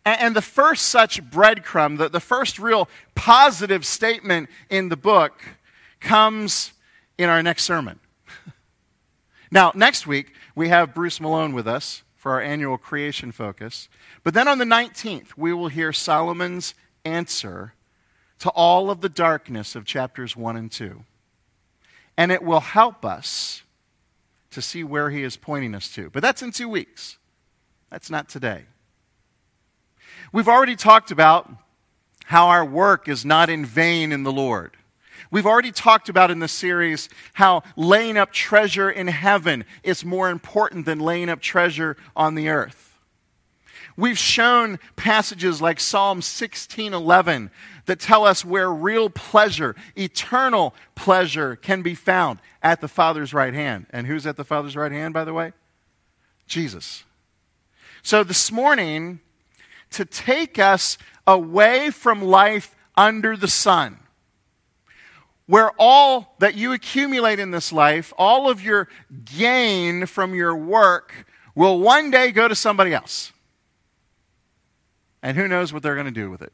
And 0.06 0.36
the 0.36 0.42
first 0.42 0.86
such 0.86 1.24
breadcrumb, 1.24 1.98
the, 1.98 2.10
the 2.10 2.20
first 2.20 2.60
real 2.60 2.88
positive 3.16 3.86
statement 3.86 4.50
in 4.70 4.90
the 4.90 4.98
book, 4.98 5.42
comes 6.00 6.74
in 7.18 7.28
our 7.28 7.42
next 7.42 7.64
sermon. 7.64 8.00
Now, 9.56 9.72
next 9.74 10.06
week, 10.06 10.34
we 10.54 10.68
have 10.68 10.94
Bruce 10.94 11.22
Malone 11.22 11.54
with 11.54 11.66
us 11.66 12.04
for 12.18 12.34
our 12.34 12.42
annual 12.42 12.78
creation 12.78 13.32
focus. 13.32 13.88
But 14.22 14.34
then 14.34 14.50
on 14.50 14.58
the 14.58 14.66
19th, 14.66 15.30
we 15.38 15.54
will 15.54 15.70
hear 15.70 15.94
Solomon's 15.94 16.76
answer 17.06 17.74
to 18.40 18.50
all 18.50 18.92
of 18.92 19.00
the 19.00 19.08
darkness 19.08 19.74
of 19.74 19.86
chapters 19.86 20.36
1 20.36 20.58
and 20.58 20.70
2. 20.70 21.04
And 22.18 22.34
it 22.34 22.44
will 22.44 22.60
help 22.60 23.06
us 23.06 23.64
to 24.52 24.62
see 24.62 24.84
where 24.84 25.10
he 25.10 25.24
is 25.24 25.38
pointing 25.38 25.74
us 25.74 25.90
to. 25.96 26.10
But 26.10 26.22
that's 26.22 26.42
in 26.42 26.52
two 26.52 26.68
weeks. 26.68 27.18
That's 27.90 28.10
not 28.10 28.28
today. 28.28 28.66
We've 30.34 30.50
already 30.50 30.76
talked 30.76 31.12
about 31.12 31.50
how 32.26 32.48
our 32.48 32.66
work 32.66 33.08
is 33.08 33.24
not 33.24 33.50
in 33.50 33.66
vain 33.66 34.12
in 34.12 34.24
the 34.24 34.34
Lord. 34.34 34.76
We've 35.32 35.46
already 35.46 35.72
talked 35.72 36.10
about 36.10 36.32
in 36.32 36.40
the 36.40 36.48
series 36.48 37.10
how 37.34 37.64
laying 37.76 38.18
up 38.18 38.32
treasure 38.32 38.90
in 38.90 39.08
heaven 39.08 39.66
is 39.84 40.06
more 40.06 40.30
important 40.30 40.86
than 40.86 41.00
laying 41.00 41.30
up 41.30 41.42
treasure 41.42 41.98
on 42.16 42.36
the 42.36 42.50
earth. 42.50 42.86
We've 43.98 44.18
shown 44.18 44.80
passages 44.98 45.62
like 45.62 45.80
Psalm 45.80 46.22
16:11 46.22 47.50
that 47.86 48.00
tell 48.00 48.26
us 48.26 48.44
where 48.44 48.72
real 48.72 49.10
pleasure, 49.10 49.76
eternal 49.96 50.76
pleasure 50.96 51.56
can 51.56 51.82
be 51.82 51.96
found 51.96 52.40
at 52.62 52.82
the 52.82 52.88
Father's 52.88 53.34
right 53.34 53.54
hand. 53.54 53.86
And 53.92 54.06
who's 54.08 54.28
at 54.28 54.36
the 54.36 54.44
Father's 54.44 54.76
right 54.76 54.92
hand 54.92 55.14
by 55.14 55.24
the 55.24 55.34
way? 55.34 55.54
Jesus. 56.48 57.06
So 58.04 58.24
this 58.24 58.52
morning 58.52 59.22
to 59.92 60.04
take 60.04 60.60
us 60.60 60.98
away 61.26 61.90
from 61.90 62.22
life 62.22 62.76
under 62.98 63.38
the 63.38 63.48
sun. 63.48 64.00
Where 65.48 65.72
all 65.78 66.36
that 66.40 66.56
you 66.56 66.74
accumulate 66.74 67.40
in 67.40 67.52
this 67.52 67.72
life, 67.72 68.14
all 68.18 68.50
of 68.50 68.64
your 68.64 68.88
gain 69.24 70.08
from 70.08 70.34
your 70.34 70.56
work, 70.56 71.28
will 71.54 71.80
one 71.80 72.10
day 72.10 72.32
go 72.32 72.48
to 72.48 72.56
somebody 72.56 72.94
else. 72.94 73.32
And 75.22 75.38
who 75.38 75.48
knows 75.48 75.72
what 75.72 75.84
they're 75.84 75.96
going 75.96 76.06
to 76.06 76.12
do 76.12 76.30
with 76.30 76.42
it. 76.42 76.52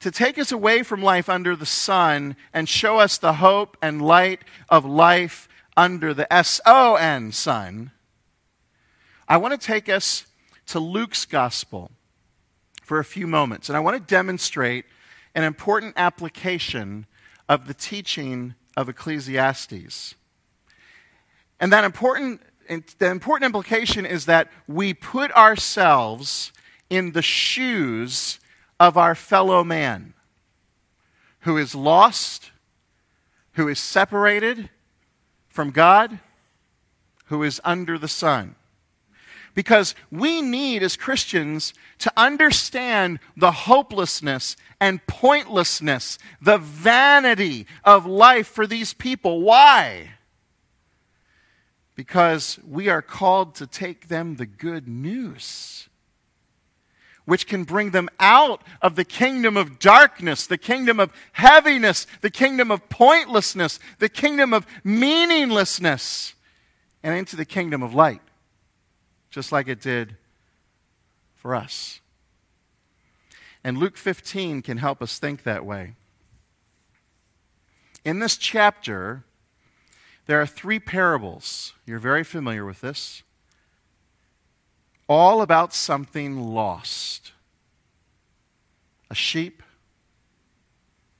To 0.00 0.10
take 0.10 0.38
us 0.38 0.52
away 0.52 0.82
from 0.82 1.02
life 1.02 1.28
under 1.28 1.56
the 1.56 1.66
sun 1.66 2.36
and 2.52 2.68
show 2.68 2.98
us 2.98 3.16
the 3.18 3.34
hope 3.34 3.76
and 3.80 4.02
light 4.02 4.42
of 4.68 4.84
life 4.84 5.48
under 5.76 6.12
the 6.14 6.30
S 6.32 6.60
O 6.66 6.94
N 6.96 7.32
sun, 7.32 7.92
I 9.28 9.36
want 9.36 9.58
to 9.58 9.66
take 9.66 9.88
us 9.88 10.26
to 10.66 10.78
Luke's 10.78 11.24
gospel 11.24 11.90
for 12.82 12.98
a 12.98 13.04
few 13.04 13.26
moments. 13.26 13.68
And 13.68 13.76
I 13.76 13.80
want 13.80 13.96
to 13.96 14.14
demonstrate 14.14 14.84
an 15.36 15.44
important 15.44 15.92
application 15.96 17.06
of 17.46 17.68
the 17.68 17.74
teaching 17.74 18.54
of 18.76 18.88
Ecclesiastes. 18.88 20.14
And 21.60 21.72
that 21.72 21.84
important, 21.84 22.40
the 22.98 23.10
important 23.10 23.44
implication 23.44 24.06
is 24.06 24.24
that 24.26 24.50
we 24.66 24.94
put 24.94 25.30
ourselves 25.32 26.52
in 26.88 27.12
the 27.12 27.22
shoes 27.22 28.40
of 28.80 28.96
our 28.96 29.14
fellow 29.14 29.62
man 29.62 30.14
who 31.40 31.58
is 31.58 31.74
lost, 31.74 32.50
who 33.52 33.68
is 33.68 33.78
separated 33.78 34.70
from 35.48 35.70
God, 35.70 36.18
who 37.26 37.42
is 37.42 37.60
under 37.62 37.98
the 37.98 38.08
sun 38.08 38.56
because 39.56 39.94
we 40.12 40.42
need, 40.42 40.82
as 40.82 40.96
Christians, 40.96 41.72
to 42.00 42.12
understand 42.14 43.18
the 43.38 43.50
hopelessness 43.50 44.54
and 44.78 45.04
pointlessness, 45.06 46.18
the 46.42 46.58
vanity 46.58 47.66
of 47.82 48.04
life 48.04 48.46
for 48.46 48.66
these 48.66 48.92
people. 48.92 49.40
Why? 49.40 50.10
Because 51.94 52.58
we 52.68 52.90
are 52.90 53.00
called 53.00 53.54
to 53.54 53.66
take 53.66 54.08
them 54.08 54.36
the 54.36 54.44
good 54.44 54.86
news, 54.86 55.88
which 57.24 57.46
can 57.46 57.64
bring 57.64 57.92
them 57.92 58.10
out 58.20 58.60
of 58.82 58.94
the 58.94 59.06
kingdom 59.06 59.56
of 59.56 59.78
darkness, 59.78 60.46
the 60.46 60.58
kingdom 60.58 61.00
of 61.00 61.10
heaviness, 61.32 62.06
the 62.20 62.30
kingdom 62.30 62.70
of 62.70 62.86
pointlessness, 62.90 63.80
the 64.00 64.10
kingdom 64.10 64.52
of 64.52 64.66
meaninglessness, 64.84 66.34
and 67.02 67.16
into 67.16 67.36
the 67.36 67.46
kingdom 67.46 67.82
of 67.82 67.94
light 67.94 68.20
just 69.36 69.52
like 69.52 69.68
it 69.68 69.82
did 69.82 70.16
for 71.34 71.54
us. 71.54 72.00
And 73.62 73.76
Luke 73.76 73.98
15 73.98 74.62
can 74.62 74.78
help 74.78 75.02
us 75.02 75.18
think 75.18 75.42
that 75.42 75.62
way. 75.62 75.92
In 78.02 78.18
this 78.18 78.38
chapter, 78.38 79.24
there 80.24 80.40
are 80.40 80.46
three 80.46 80.78
parables. 80.78 81.74
You're 81.84 81.98
very 81.98 82.24
familiar 82.24 82.64
with 82.64 82.80
this. 82.80 83.24
All 85.06 85.42
about 85.42 85.74
something 85.74 86.40
lost 86.40 87.32
a 89.10 89.14
sheep, 89.14 89.62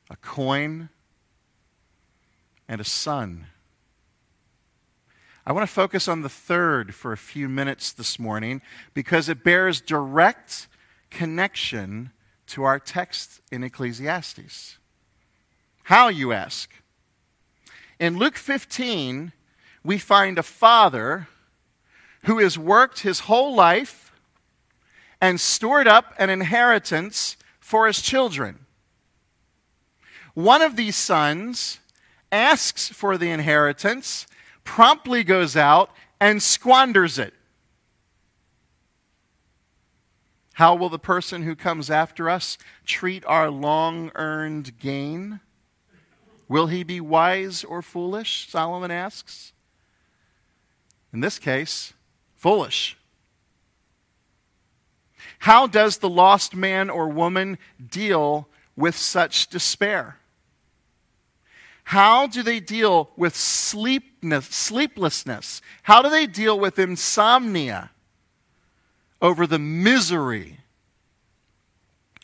a 0.09 0.17
coin, 0.17 0.89
and 2.67 2.81
a 2.81 2.85
son. 2.85 3.49
I 5.49 5.53
want 5.53 5.63
to 5.63 5.73
focus 5.73 6.09
on 6.09 6.23
the 6.23 6.29
third 6.29 6.93
for 6.93 7.13
a 7.13 7.17
few 7.17 7.49
minutes 7.49 7.93
this 7.93 8.19
morning 8.19 8.63
because 8.95 9.29
it 9.29 9.45
bears 9.45 9.81
direct 9.81 10.67
connection 11.09 12.11
to 12.49 12.65
our 12.65 12.81
text 12.81 13.41
in 13.53 13.63
Ecclesiastes. 13.63 14.79
How, 15.85 16.09
you 16.09 16.33
ask? 16.33 16.69
In 18.01 18.19
Luke 18.19 18.35
15, 18.35 19.31
we 19.85 19.99
find 19.99 20.37
a 20.37 20.43
father 20.43 21.29
who 22.25 22.41
has 22.41 22.59
worked 22.59 23.01
his 23.01 23.21
whole 23.21 23.55
life 23.55 24.13
and 25.21 25.41
stored 25.41 25.87
up 25.87 26.13
an 26.19 26.29
inheritance 26.29 27.37
for 27.61 27.87
his 27.87 28.03
children. 28.03 28.67
One 30.35 30.61
of 30.61 30.75
these 30.75 30.97
sons 30.97 31.79
asks 32.33 32.89
for 32.89 33.17
the 33.17 33.31
inheritance 33.31 34.27
promptly 34.67 35.25
goes 35.25 35.57
out 35.57 35.91
and 36.21 36.43
squanders 36.43 37.19
it. 37.19 37.33
How 40.55 40.75
will 40.75 40.89
the 40.89 40.99
person 40.99 41.43
who 41.43 41.55
comes 41.55 41.91
after 41.91 42.29
us 42.29 42.59
treat 42.85 43.25
our 43.27 43.51
long 43.51 44.11
earned 44.15 44.79
gain? 44.79 45.41
Will 46.49 46.67
he 46.67 46.83
be 46.83 47.01
wise 47.01 47.65
or 47.65 47.81
foolish? 47.83 48.49
Solomon 48.51 48.91
asks. 48.91 49.53
In 51.13 51.21
this 51.21 51.39
case, 51.39 51.95
foolish. 52.35 52.97
How 55.41 55.67
does 55.67 55.99
the 55.99 56.09
lost 56.09 56.55
man 56.55 56.91
or 56.91 57.09
woman 57.09 57.59
deal 57.91 58.49
with 58.77 58.97
such 58.97 59.49
despair? 59.49 60.19
How 61.91 62.27
do 62.27 62.43
they 62.43 62.59
deal 62.59 63.11
with 63.17 63.37
sleeplessness? 63.37 65.63
How 65.85 66.03
do 66.03 66.11
they 66.11 66.27
deal 66.27 66.59
with 66.59 66.81
insomnia 66.81 67.93
over 69.23 69.47
the 69.47 69.61
misery 69.61 70.59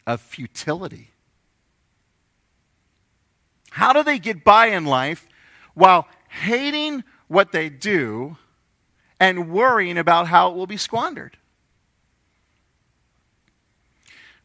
of 0.05 0.21
futility? 0.21 1.13
How 3.71 3.93
do 3.93 4.03
they 4.03 4.19
get 4.19 4.43
by 4.43 4.67
in 4.67 4.85
life 4.85 5.29
while 5.75 6.09
hating 6.29 7.05
what 7.29 7.53
they 7.53 7.69
do 7.69 8.39
and 9.21 9.49
worrying 9.49 9.97
about 9.97 10.27
how 10.27 10.51
it 10.51 10.57
will 10.57 10.67
be 10.67 10.77
squandered? 10.77 11.37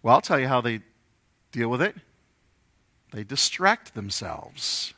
Well, 0.03 0.13
I'll 0.13 0.21
tell 0.21 0.39
you 0.39 0.47
how 0.47 0.61
they 0.61 0.81
deal 1.51 1.69
with 1.69 1.81
it. 1.81 1.95
They 3.11 3.23
distract 3.23 3.95
themselves. 3.95 4.93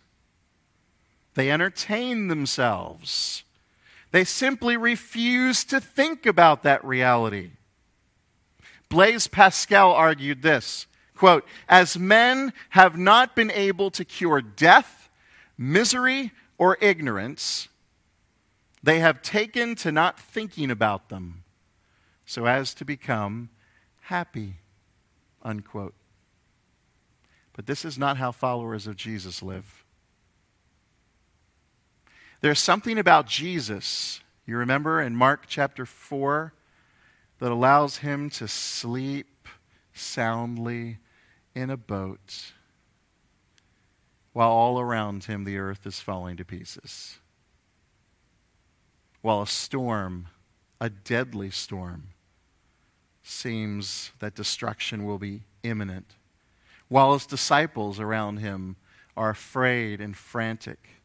They 1.40 1.52
entertain 1.52 2.28
themselves. 2.28 3.46
They 4.12 4.26
simply 4.26 4.76
refuse 4.76 5.64
to 5.64 5.80
think 5.80 6.26
about 6.26 6.64
that 6.64 6.84
reality. 6.84 7.52
Blaise 8.90 9.28
Pascal 9.28 9.94
argued 9.94 10.42
this 10.42 10.86
quote, 11.16 11.48
As 11.70 11.98
men 11.98 12.52
have 12.72 12.98
not 12.98 13.38
been 13.38 13.52
able 13.52 13.90
to 13.92 14.04
cure 14.04 14.42
death, 14.42 15.10
misery, 15.58 16.34
or 16.58 16.78
ignorance, 16.82 17.70
they 18.84 19.00
have 19.00 19.22
taken 19.22 19.76
to 19.76 19.94
not 19.94 20.20
thinking 20.20 20.70
about 20.70 21.08
them 21.08 21.46
so 22.26 22.48
as 22.48 22.74
to 22.74 22.84
become 22.84 23.48
happy. 24.02 24.56
Unquote. 25.42 25.96
But 27.54 27.66
this 27.66 27.86
is 27.86 27.98
not 27.98 28.18
how 28.18 28.34
followers 28.34 28.88
of 28.88 28.98
Jesus 28.98 29.42
live. 29.42 29.79
There's 32.42 32.60
something 32.60 32.98
about 32.98 33.28
Jesus, 33.28 34.22
you 34.46 34.56
remember 34.56 35.02
in 35.02 35.16
Mark 35.16 35.44
chapter 35.48 35.86
4, 35.86 36.54
that 37.40 37.52
allows 37.52 37.98
him 37.98 38.30
to 38.32 38.48
sleep 38.48 39.48
soundly 39.94 41.00
in 41.54 41.70
a 41.70 41.78
boat 41.78 42.54
while 44.32 44.52
all 44.52 44.80
around 44.80 45.26
him 45.26 45.44
the 45.44 45.58
earth 45.58 45.86
is 45.86 46.00
falling 46.00 46.38
to 46.38 46.46
pieces. 46.46 47.18
While 49.22 49.42
a 49.42 49.48
storm, 49.48 50.28
a 50.80 50.90
deadly 50.90 51.50
storm, 51.50 52.10
seems 53.22 54.12
that 54.20 54.36
destruction 54.36 55.04
will 55.04 55.18
be 55.18 55.44
imminent. 55.64 56.16
While 56.88 57.14
his 57.14 57.26
disciples 57.26 58.00
around 58.00 58.38
him 58.38 58.78
are 59.18 59.30
afraid 59.30 60.00
and 60.00 60.16
frantic 60.16 60.99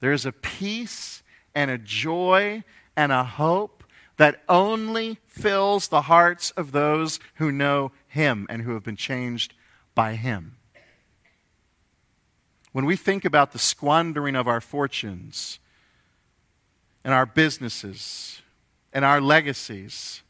there's 0.00 0.26
a 0.26 0.32
peace 0.32 1.22
and 1.54 1.70
a 1.70 1.78
joy 1.78 2.64
and 2.96 3.12
a 3.12 3.24
hope 3.24 3.84
that 4.16 4.42
only 4.48 5.18
fills 5.26 5.88
the 5.88 6.02
hearts 6.02 6.50
of 6.52 6.72
those 6.72 7.20
who 7.36 7.50
know 7.50 7.92
Him 8.06 8.46
and 8.50 8.62
who 8.62 8.74
have 8.74 8.82
been 8.82 8.96
changed 8.96 9.54
by 9.94 10.14
Him. 10.14 10.56
When 12.72 12.84
we 12.84 12.96
think 12.96 13.24
about 13.24 13.52
the 13.52 13.58
squandering 13.58 14.36
of 14.36 14.46
our 14.46 14.60
fortunes 14.60 15.58
and 17.02 17.12
our 17.12 17.26
businesses 17.26 18.42
and 18.92 19.04
our 19.04 19.20
legacies, 19.20 20.22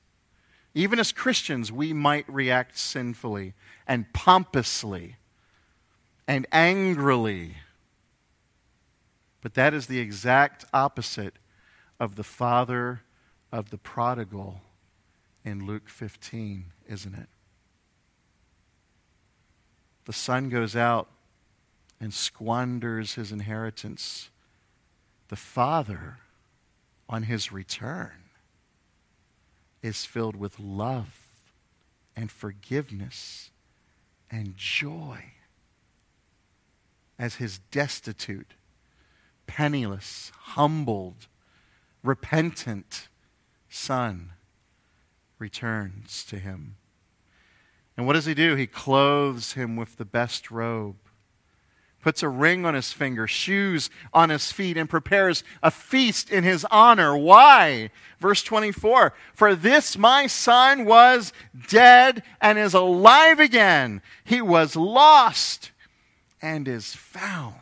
even 0.74 0.98
as 0.98 1.12
Christians, 1.12 1.72
we 1.72 1.92
might 1.92 2.28
react 2.32 2.78
sinfully 2.78 3.54
and 3.86 4.12
pompously 4.12 5.16
and 6.28 6.46
angrily. 6.52 7.56
But 9.40 9.54
that 9.54 9.74
is 9.74 9.86
the 9.86 9.98
exact 9.98 10.64
opposite 10.72 11.34
of 11.98 12.16
the 12.16 12.24
father 12.24 13.02
of 13.52 13.70
the 13.70 13.78
prodigal 13.78 14.60
in 15.44 15.66
Luke 15.66 15.88
15, 15.88 16.66
isn't 16.88 17.14
it? 17.14 17.28
The 20.04 20.12
son 20.12 20.48
goes 20.48 20.74
out 20.74 21.08
and 22.00 22.12
squanders 22.12 23.14
his 23.14 23.32
inheritance. 23.32 24.30
The 25.28 25.36
father, 25.36 26.18
on 27.08 27.24
his 27.24 27.52
return, 27.52 28.24
is 29.82 30.04
filled 30.04 30.36
with 30.36 30.58
love 30.58 31.20
and 32.16 32.30
forgiveness 32.30 33.50
and 34.30 34.56
joy 34.56 35.24
as 37.18 37.36
his 37.36 37.58
destitute, 37.70 38.54
penniless, 39.50 40.30
humbled, 40.40 41.26
repentant 42.04 43.08
son 43.68 44.30
returns 45.40 46.24
to 46.24 46.38
him. 46.38 46.76
And 47.96 48.06
what 48.06 48.12
does 48.12 48.26
he 48.26 48.34
do? 48.34 48.54
He 48.54 48.68
clothes 48.68 49.54
him 49.54 49.74
with 49.74 49.96
the 49.96 50.04
best 50.04 50.52
robe 50.52 50.96
puts 52.00 52.22
a 52.22 52.28
ring 52.28 52.64
on 52.64 52.74
his 52.74 52.92
finger, 52.92 53.26
shoes 53.26 53.90
on 54.12 54.30
his 54.30 54.50
feet, 54.52 54.76
and 54.76 54.88
prepares 54.88 55.44
a 55.62 55.70
feast 55.70 56.30
in 56.30 56.44
his 56.44 56.66
honor. 56.70 57.16
Why? 57.16 57.90
Verse 58.18 58.42
24 58.42 59.12
For 59.34 59.54
this 59.54 59.96
my 59.96 60.26
son 60.26 60.84
was 60.84 61.32
dead 61.68 62.22
and 62.40 62.58
is 62.58 62.74
alive 62.74 63.40
again. 63.40 64.02
He 64.24 64.40
was 64.40 64.76
lost 64.76 65.70
and 66.40 66.66
is 66.66 66.94
found. 66.94 67.54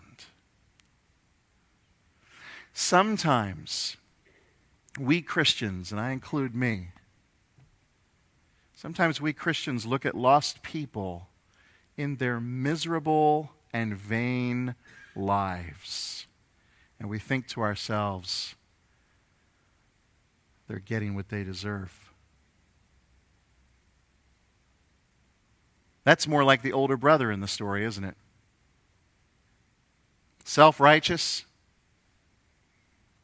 Sometimes 2.81 3.97
we 5.01 5.21
Christians, 5.21 5.91
and 5.91 6.01
I 6.01 6.13
include 6.13 6.55
me, 6.55 6.91
sometimes 8.73 9.21
we 9.21 9.33
Christians 9.33 9.85
look 9.85 10.07
at 10.07 10.15
lost 10.15 10.63
people 10.63 11.27
in 11.97 12.17
their 12.19 12.39
miserable 12.39 13.51
and 13.73 13.97
vain 13.97 14.77
lives. 15.17 16.29
And 17.01 17.11
we 17.11 17.19
think 17.19 17.49
to 17.49 17.63
ourselves, 17.63 18.55
they're 20.69 20.79
getting 20.79 21.17
what 21.17 21.31
they 21.31 21.43
deserve. 21.43 22.13
That's 26.05 26.29
more 26.29 26.45
like 26.45 26.63
the 26.63 26.73
older 26.73 26.97
brother 26.97 27.33
in 27.33 27.41
the 27.41 27.49
story, 27.49 27.85
isn't 27.85 28.05
it? 28.05 28.17
Self 30.45 30.79
righteous. 30.79 31.45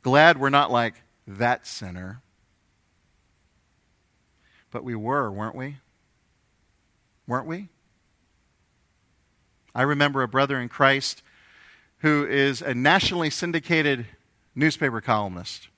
Glad 0.05 0.38
we're 0.38 0.51
not 0.51 0.71
like 0.71 1.03
that 1.27 1.67
sinner. 1.67 2.21
But 4.71 4.85
we 4.85 4.95
were, 4.95 5.33
weren't 5.33 5.57
we? 5.57 5.79
Weren't 7.27 7.47
we? 7.47 7.71
I 9.75 9.81
remember 9.81 10.23
a 10.23 10.29
brother 10.29 10.61
in 10.61 10.69
Christ 10.69 11.23
who 12.01 12.27
is 12.27 12.61
a 12.61 12.75
nationally 12.75 13.31
syndicated 13.31 14.05
newspaper 14.55 15.01
columnist. 15.01 15.69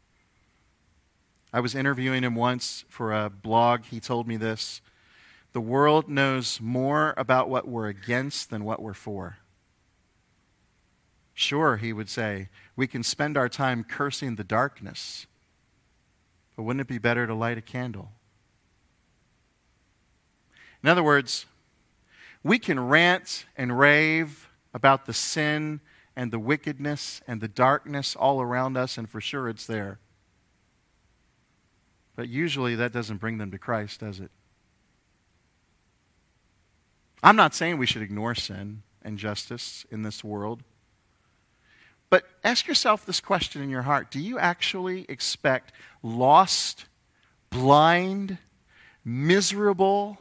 I 1.52 1.60
was 1.60 1.76
interviewing 1.76 2.24
him 2.24 2.34
once 2.34 2.84
for 2.88 3.12
a 3.12 3.30
blog. 3.30 3.84
He 3.84 4.00
told 4.00 4.26
me 4.26 4.36
this 4.36 4.80
The 5.52 5.60
world 5.60 6.08
knows 6.08 6.60
more 6.60 7.14
about 7.16 7.48
what 7.48 7.68
we're 7.68 7.86
against 7.86 8.50
than 8.50 8.64
what 8.64 8.82
we're 8.82 8.92
for. 8.92 9.38
Sure, 11.38 11.76
he 11.76 11.92
would 11.92 12.08
say, 12.08 12.48
we 12.76 12.86
can 12.86 13.02
spend 13.02 13.36
our 13.36 13.48
time 13.48 13.84
cursing 13.84 14.36
the 14.36 14.42
darkness, 14.42 15.26
but 16.56 16.62
wouldn't 16.62 16.80
it 16.80 16.88
be 16.88 16.96
better 16.96 17.26
to 17.26 17.34
light 17.34 17.58
a 17.58 17.60
candle? 17.60 18.10
In 20.82 20.88
other 20.88 21.02
words, 21.02 21.44
we 22.42 22.58
can 22.58 22.80
rant 22.80 23.44
and 23.54 23.78
rave 23.78 24.48
about 24.72 25.04
the 25.04 25.12
sin 25.12 25.80
and 26.16 26.32
the 26.32 26.38
wickedness 26.38 27.20
and 27.28 27.42
the 27.42 27.48
darkness 27.48 28.16
all 28.16 28.40
around 28.40 28.78
us, 28.78 28.96
and 28.96 29.08
for 29.08 29.20
sure 29.20 29.46
it's 29.46 29.66
there. 29.66 29.98
But 32.14 32.30
usually 32.30 32.74
that 32.76 32.92
doesn't 32.92 33.18
bring 33.18 33.36
them 33.36 33.50
to 33.50 33.58
Christ, 33.58 34.00
does 34.00 34.20
it? 34.20 34.30
I'm 37.22 37.36
not 37.36 37.54
saying 37.54 37.76
we 37.76 37.84
should 37.84 38.00
ignore 38.00 38.34
sin 38.34 38.84
and 39.02 39.18
justice 39.18 39.84
in 39.90 40.00
this 40.00 40.24
world. 40.24 40.62
But 42.08 42.24
ask 42.44 42.66
yourself 42.66 43.04
this 43.04 43.20
question 43.20 43.62
in 43.62 43.70
your 43.70 43.82
heart 43.82 44.10
Do 44.10 44.20
you 44.20 44.38
actually 44.38 45.06
expect 45.08 45.72
lost, 46.02 46.86
blind, 47.50 48.38
miserable 49.04 50.18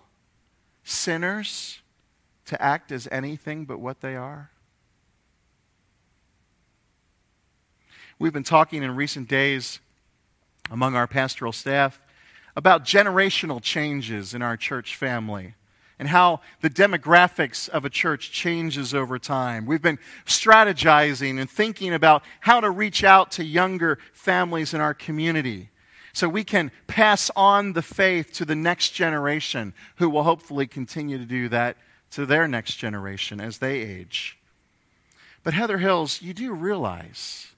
sinners 0.84 1.82
to 2.46 2.62
act 2.62 2.92
as 2.92 3.08
anything 3.12 3.66
but 3.66 3.80
what 3.80 4.02
they 4.02 4.16
are? 4.16 4.52
We've 8.18 8.34
been 8.34 8.44
talking 8.44 8.82
in 8.82 8.96
recent 8.96 9.28
days 9.28 9.80
among 10.72 10.96
our 10.96 11.08
pastoral 11.08 11.52
staff 11.52 12.02
about 12.56 12.86
generational 12.86 13.62
changes 13.62 14.34
in 14.34 14.42
our 14.42 14.56
church 14.56 14.96
family 14.96 15.54
and 15.98 16.10
how 16.10 16.42
the 16.62 16.70
demographics 16.70 17.70
of 17.70 17.86
a 17.86 17.90
church 17.90 18.32
changes 18.32 18.94
over 18.94 19.18
time. 19.18 19.66
We've 19.66 19.82
been 19.82 20.00
strategizing 20.26 21.40
and 21.40 21.50
thinking 21.50 21.94
about 21.94 22.24
how 22.42 22.60
to 22.60 22.70
reach 22.70 23.04
out 23.04 23.32
to 23.32 23.46
younger 23.46 23.98
families 24.14 24.74
in 24.74 24.82
our 24.82 24.94
community 24.94 25.70
so 26.12 26.30
we 26.30 26.44
can 26.44 26.72
pass 26.88 27.30
on 27.36 27.74
the 27.74 27.82
faith 27.82 28.32
to 28.34 28.46
the 28.46 28.56
next 28.56 28.92
generation 28.92 29.74
who 29.98 30.10
will 30.10 30.24
hopefully 30.24 30.68
continue 30.68 31.18
to 31.18 31.26
do 31.26 31.50
that 31.50 31.78
to 32.12 32.26
their 32.26 32.48
next 32.48 32.76
generation 32.76 33.42
as 33.42 33.58
they 33.58 33.82
age. 33.82 34.38
But, 35.44 35.54
Heather 35.54 35.78
Hills, 35.78 36.22
you 36.22 36.34
do 36.34 36.54
realize 36.54 37.52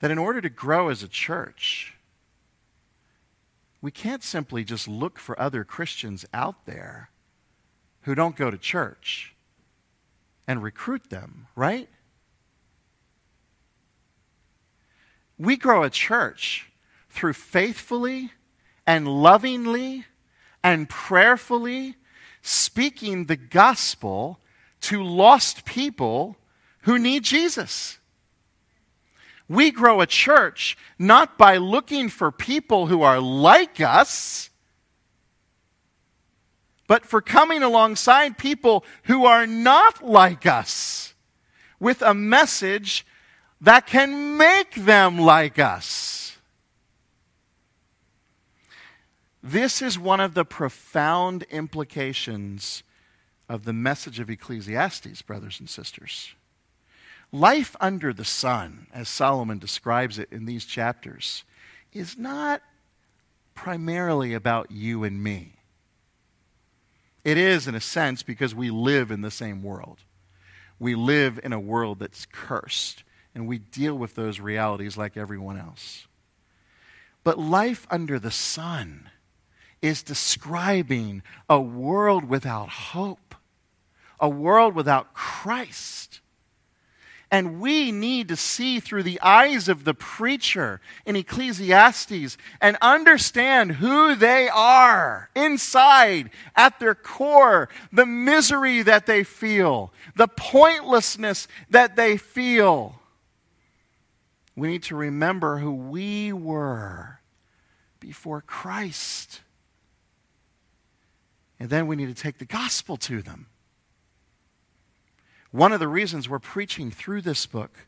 that 0.00 0.10
in 0.10 0.18
order 0.18 0.40
to 0.40 0.50
grow 0.50 0.88
as 0.88 1.02
a 1.02 1.08
church, 1.08 1.97
we 3.80 3.90
can't 3.90 4.22
simply 4.22 4.64
just 4.64 4.88
look 4.88 5.18
for 5.18 5.40
other 5.40 5.64
Christians 5.64 6.24
out 6.32 6.66
there 6.66 7.10
who 8.02 8.14
don't 8.14 8.36
go 8.36 8.50
to 8.50 8.58
church 8.58 9.34
and 10.46 10.62
recruit 10.62 11.10
them, 11.10 11.46
right? 11.54 11.88
We 15.38 15.56
grow 15.56 15.84
a 15.84 15.90
church 15.90 16.70
through 17.10 17.34
faithfully 17.34 18.32
and 18.86 19.06
lovingly 19.06 20.06
and 20.64 20.88
prayerfully 20.88 21.94
speaking 22.42 23.26
the 23.26 23.36
gospel 23.36 24.40
to 24.80 25.02
lost 25.02 25.64
people 25.64 26.36
who 26.82 26.98
need 26.98 27.22
Jesus. 27.22 27.97
We 29.48 29.70
grow 29.70 30.00
a 30.00 30.06
church 30.06 30.76
not 30.98 31.38
by 31.38 31.56
looking 31.56 32.08
for 32.08 32.30
people 32.30 32.86
who 32.86 33.02
are 33.02 33.18
like 33.18 33.80
us, 33.80 34.50
but 36.86 37.06
for 37.06 37.20
coming 37.20 37.62
alongside 37.62 38.38
people 38.38 38.84
who 39.04 39.24
are 39.24 39.46
not 39.46 40.04
like 40.04 40.46
us 40.46 41.14
with 41.80 42.02
a 42.02 42.14
message 42.14 43.06
that 43.60 43.86
can 43.86 44.36
make 44.36 44.74
them 44.74 45.18
like 45.18 45.58
us. 45.58 46.36
This 49.42 49.80
is 49.80 49.98
one 49.98 50.20
of 50.20 50.34
the 50.34 50.44
profound 50.44 51.44
implications 51.44 52.82
of 53.48 53.64
the 53.64 53.72
message 53.72 54.20
of 54.20 54.28
Ecclesiastes, 54.28 55.22
brothers 55.22 55.58
and 55.58 55.70
sisters. 55.70 56.34
Life 57.30 57.76
under 57.80 58.12
the 58.12 58.24
sun, 58.24 58.86
as 58.92 59.08
Solomon 59.08 59.58
describes 59.58 60.18
it 60.18 60.28
in 60.32 60.46
these 60.46 60.64
chapters, 60.64 61.44
is 61.92 62.16
not 62.16 62.62
primarily 63.54 64.34
about 64.34 64.70
you 64.70 65.04
and 65.04 65.22
me. 65.22 65.54
It 67.24 67.36
is, 67.36 67.68
in 67.68 67.74
a 67.74 67.80
sense, 67.80 68.22
because 68.22 68.54
we 68.54 68.70
live 68.70 69.10
in 69.10 69.20
the 69.20 69.30
same 69.30 69.62
world. 69.62 69.98
We 70.78 70.94
live 70.94 71.38
in 71.42 71.52
a 71.52 71.60
world 71.60 71.98
that's 71.98 72.24
cursed, 72.24 73.02
and 73.34 73.46
we 73.46 73.58
deal 73.58 73.94
with 73.94 74.14
those 74.14 74.40
realities 74.40 74.96
like 74.96 75.16
everyone 75.16 75.58
else. 75.58 76.06
But 77.24 77.38
life 77.38 77.86
under 77.90 78.18
the 78.18 78.30
sun 78.30 79.10
is 79.82 80.02
describing 80.02 81.22
a 81.48 81.60
world 81.60 82.24
without 82.24 82.68
hope, 82.68 83.34
a 84.18 84.28
world 84.28 84.74
without 84.74 85.12
Christ. 85.12 86.20
And 87.30 87.60
we 87.60 87.92
need 87.92 88.28
to 88.28 88.36
see 88.36 88.80
through 88.80 89.02
the 89.02 89.20
eyes 89.20 89.68
of 89.68 89.84
the 89.84 89.92
preacher 89.92 90.80
in 91.04 91.14
Ecclesiastes 91.14 92.38
and 92.60 92.78
understand 92.80 93.72
who 93.72 94.14
they 94.14 94.48
are 94.48 95.28
inside, 95.36 96.30
at 96.56 96.80
their 96.80 96.94
core, 96.94 97.68
the 97.92 98.06
misery 98.06 98.80
that 98.82 99.04
they 99.04 99.24
feel, 99.24 99.92
the 100.16 100.28
pointlessness 100.28 101.48
that 101.68 101.96
they 101.96 102.16
feel. 102.16 102.98
We 104.56 104.68
need 104.68 104.84
to 104.84 104.96
remember 104.96 105.58
who 105.58 105.72
we 105.72 106.32
were 106.32 107.20
before 108.00 108.40
Christ. 108.40 109.42
And 111.60 111.68
then 111.68 111.86
we 111.86 111.96
need 111.96 112.08
to 112.08 112.22
take 112.22 112.38
the 112.38 112.46
gospel 112.46 112.96
to 112.96 113.20
them. 113.20 113.46
One 115.50 115.72
of 115.72 115.80
the 115.80 115.88
reasons 115.88 116.28
we're 116.28 116.38
preaching 116.38 116.90
through 116.90 117.22
this 117.22 117.46
book 117.46 117.86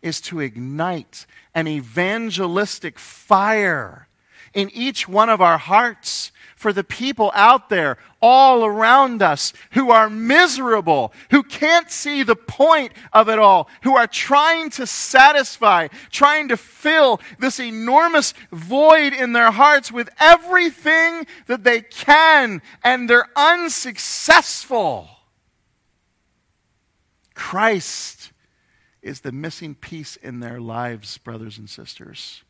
is 0.00 0.20
to 0.22 0.40
ignite 0.40 1.26
an 1.54 1.68
evangelistic 1.68 2.98
fire 2.98 4.08
in 4.54 4.70
each 4.70 5.08
one 5.08 5.28
of 5.28 5.40
our 5.40 5.58
hearts 5.58 6.32
for 6.56 6.72
the 6.72 6.84
people 6.84 7.32
out 7.34 7.68
there 7.68 7.98
all 8.20 8.64
around 8.64 9.20
us 9.20 9.52
who 9.72 9.90
are 9.90 10.08
miserable, 10.08 11.12
who 11.30 11.42
can't 11.42 11.90
see 11.90 12.22
the 12.22 12.36
point 12.36 12.92
of 13.12 13.28
it 13.28 13.38
all, 13.38 13.68
who 13.82 13.96
are 13.96 14.06
trying 14.06 14.70
to 14.70 14.86
satisfy, 14.86 15.88
trying 16.10 16.48
to 16.48 16.56
fill 16.56 17.20
this 17.38 17.58
enormous 17.58 18.32
void 18.52 19.12
in 19.12 19.32
their 19.32 19.50
hearts 19.50 19.90
with 19.90 20.08
everything 20.20 21.26
that 21.46 21.64
they 21.64 21.80
can, 21.80 22.62
and 22.84 23.08
they're 23.10 23.28
unsuccessful. 23.34 25.08
Christ 27.34 28.32
is 29.02 29.20
the 29.20 29.32
missing 29.32 29.74
piece 29.74 30.16
in 30.16 30.40
their 30.40 30.60
lives, 30.60 31.18
brothers 31.18 31.58
and 31.58 31.68
sisters. 31.68 32.42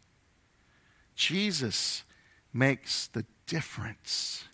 Jesus 1.14 2.04
makes 2.52 3.06
the 3.08 3.24
difference. 3.46 4.44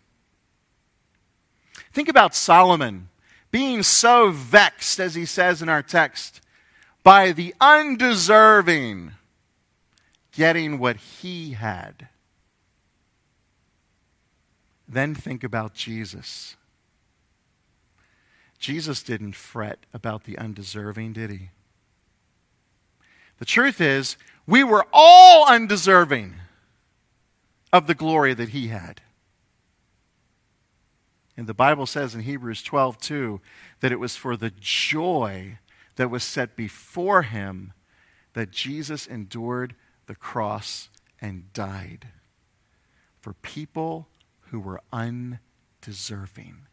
Think 1.92 2.08
about 2.08 2.34
Solomon 2.34 3.08
being 3.50 3.82
so 3.82 4.30
vexed, 4.30 5.00
as 5.00 5.14
he 5.14 5.24
says 5.24 5.62
in 5.62 5.68
our 5.68 5.82
text, 5.82 6.40
by 7.02 7.32
the 7.32 7.54
undeserving 7.60 9.12
getting 10.32 10.78
what 10.78 10.96
he 10.96 11.52
had. 11.52 12.08
Then 14.86 15.14
think 15.14 15.42
about 15.42 15.74
Jesus. 15.74 16.56
Jesus 18.58 19.02
didn't 19.02 19.36
fret 19.36 19.86
about 19.94 20.24
the 20.24 20.36
undeserving, 20.36 21.12
did 21.12 21.30
he? 21.30 21.50
The 23.38 23.44
truth 23.44 23.80
is, 23.80 24.16
we 24.46 24.64
were 24.64 24.86
all 24.92 25.48
undeserving 25.48 26.34
of 27.72 27.86
the 27.86 27.94
glory 27.94 28.34
that 28.34 28.50
he 28.50 28.68
had. 28.68 29.00
And 31.36 31.46
the 31.46 31.54
Bible 31.54 31.86
says 31.86 32.16
in 32.16 32.22
Hebrews 32.22 32.62
12, 32.64 32.98
2, 32.98 33.40
that 33.80 33.92
it 33.92 34.00
was 34.00 34.16
for 34.16 34.36
the 34.36 34.52
joy 34.58 35.58
that 35.94 36.10
was 36.10 36.24
set 36.24 36.56
before 36.56 37.22
him 37.22 37.72
that 38.32 38.50
Jesus 38.50 39.06
endured 39.06 39.76
the 40.06 40.16
cross 40.16 40.88
and 41.20 41.52
died 41.52 42.08
for 43.20 43.34
people 43.34 44.08
who 44.50 44.58
were 44.58 44.80
undeserving 44.92 46.67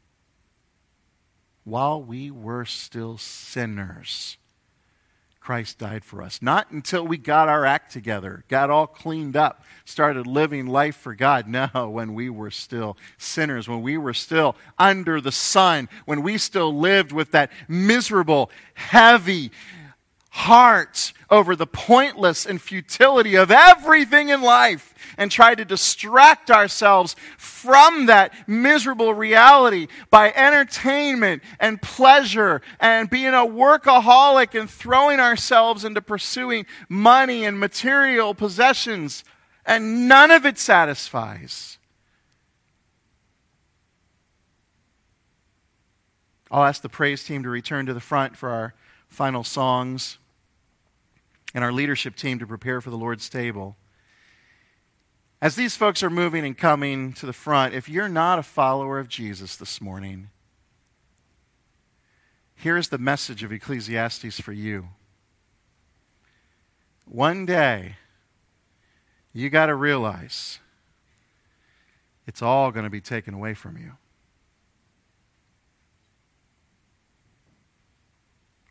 while 1.66 2.02
we 2.02 2.32
were 2.32 2.64
still 2.64 3.18
sinners, 3.18 4.38
Christ 5.42 5.78
died 5.78 6.04
for 6.04 6.24
us. 6.24 6.42
Not 6.42 6.72
until 6.72 7.06
we 7.06 7.18
got 7.18 7.50
our 7.50 7.66
act 7.66 7.92
together, 7.92 8.44
got 8.48 8.72
all 8.72 8.88
cleaned 8.88 9.36
up, 9.36 9.64
started 9.84 10.26
living 10.26 10.66
life 10.66 10.96
for 10.96 11.14
God. 11.14 11.48
No, 11.48 11.90
when 11.90 12.16
we 12.16 12.32
were 12.32 12.50
still 12.50 12.98
sinners, 13.18 13.68
when 13.68 13.84
we 13.84 13.96
were 13.98 14.14
still 14.14 14.56
under 14.80 15.22
the 15.22 15.32
sun, 15.32 15.88
when 16.06 16.24
we 16.24 16.40
still 16.40 16.76
lived 16.76 17.12
with 17.12 17.32
that 17.32 17.52
miserable, 17.68 18.50
heavy, 18.74 19.52
heart 20.32 21.14
over 21.30 21.56
the 21.56 21.68
pointless 21.68 22.46
and 22.46 22.60
futility 22.60 23.36
of 23.36 23.52
everything 23.52 24.30
in 24.30 24.42
life 24.42 24.95
and 25.18 25.32
try 25.32 25.56
to 25.56 25.66
distract 25.66 26.52
ourselves 26.52 27.16
from 27.38 28.06
that 28.08 28.34
miserable 28.48 29.14
reality 29.14 29.88
by 30.10 30.32
entertainment 30.34 31.42
and 31.60 31.82
pleasure 31.82 32.62
and 32.80 33.10
being 33.10 33.34
a 33.34 33.46
workaholic 33.46 34.60
and 34.60 34.70
throwing 34.70 35.20
ourselves 35.20 35.84
into 35.84 36.02
pursuing 36.02 36.66
money 36.90 37.46
and 37.46 37.60
material 37.60 38.34
possessions, 38.34 39.24
and 39.66 40.08
none 40.08 40.32
of 40.32 40.46
it 40.46 40.58
satisfies. 40.58 41.78
I'll 46.52 46.64
ask 46.64 46.82
the 46.82 46.90
praise 46.90 47.24
team 47.24 47.44
to 47.44 47.50
return 47.50 47.86
to 47.88 47.94
the 47.94 48.00
front 48.00 48.38
for 48.38 48.50
our 48.50 48.74
final 49.10 49.44
songs 49.44 50.20
and 51.54 51.64
our 51.64 51.72
leadership 51.72 52.16
team 52.16 52.38
to 52.40 52.46
prepare 52.46 52.82
for 52.82 52.90
the 52.90 52.98
Lord's 52.98 53.30
table. 53.30 53.78
As 55.42 55.56
these 55.56 55.76
folks 55.76 56.02
are 56.02 56.10
moving 56.10 56.46
and 56.46 56.58
coming 56.58 57.14
to 57.14 57.26
the 57.26 57.34
front, 57.34 57.74
if 57.74 57.90
you're 57.90 58.10
not 58.10 58.40
a 58.40 58.44
follower 58.44 59.00
of 59.00 59.10
Jesus 59.10 59.56
this 59.56 59.82
morning, 59.82 60.30
here's 62.56 62.88
the 62.88 62.98
message 62.98 63.44
of 63.44 63.52
Ecclesiastes 63.52 64.40
for 64.40 64.54
you. 64.54 64.90
One 67.06 67.46
day, 67.46 67.98
you 69.34 69.50
got 69.50 69.68
to 69.68 69.76
realize 69.76 70.60
it's 72.26 72.42
all 72.42 72.72
going 72.72 72.86
to 72.86 72.90
be 72.90 73.02
taken 73.02 73.34
away 73.34 73.54
from 73.54 73.78
you. 73.78 73.92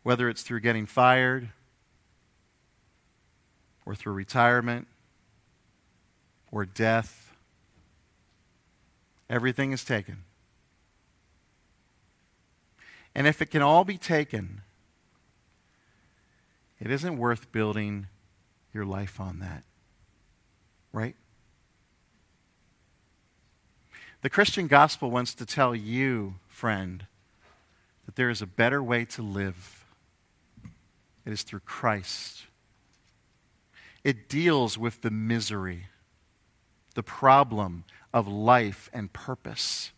Whether 0.03 0.29
it's 0.29 0.41
through 0.41 0.59
getting 0.59 0.85
fired, 0.85 1.49
or 3.85 3.95
through 3.95 4.13
retirement 4.13 4.87
or 6.55 6.65
death. 6.65 7.33
Everything 9.29 9.73
is 9.73 9.83
taken. 9.83 10.23
And 13.13 13.27
if 13.27 13.41
it 13.41 13.47
can 13.51 13.61
all 13.61 13.83
be 13.83 13.97
taken, 13.97 14.61
it 16.79 16.89
isn't 16.89 17.17
worth 17.17 17.51
building 17.51 18.07
your 18.73 18.85
life 18.85 19.19
on 19.19 19.39
that. 19.39 19.63
Right? 20.93 21.17
The 24.21 24.29
Christian 24.29 24.67
gospel 24.67 25.11
wants 25.11 25.33
to 25.35 25.45
tell 25.45 25.75
you, 25.75 26.35
friend, 26.47 27.05
that 28.05 28.15
there 28.15 28.29
is 28.29 28.41
a 28.41 28.47
better 28.47 28.81
way 28.81 29.03
to 29.03 29.21
live. 29.21 29.83
It 31.25 31.33
is 31.33 31.43
through 31.43 31.61
Christ 31.65 32.45
it 34.05 34.29
deals 34.29 34.77
with 34.77 35.01
the 35.01 35.09
misery, 35.09 35.87
the 36.95 37.03
problem 37.03 37.83
of 38.13 38.27
life 38.27 38.89
and 38.91 39.13
purpose. 39.13 39.91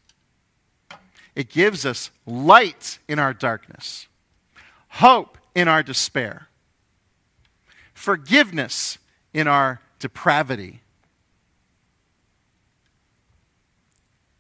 It 1.36 1.50
gives 1.50 1.86
us 1.86 2.12
light 2.26 3.00
in 3.08 3.20
our 3.20 3.34
darkness, 3.34 4.08
hope 4.90 5.38
in 5.56 5.68
our 5.68 5.84
despair, 5.84 6.48
forgiveness 7.94 8.98
in 9.34 9.48
our 9.48 9.80
depravity. 10.00 10.82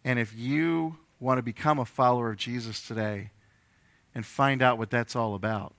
And 0.04 0.20
if 0.20 0.36
you 0.36 0.98
want 1.20 1.38
to 1.38 1.43
become 1.43 1.80
a 1.80 1.86
follower 1.86 2.32
of 2.32 2.38
Jesus 2.38 2.86
today 2.86 3.32
and 4.15 4.26
find 4.26 4.62
out 4.62 4.78
what 4.78 4.89
that's 4.89 5.15
all 5.15 5.36
about, 5.36 5.74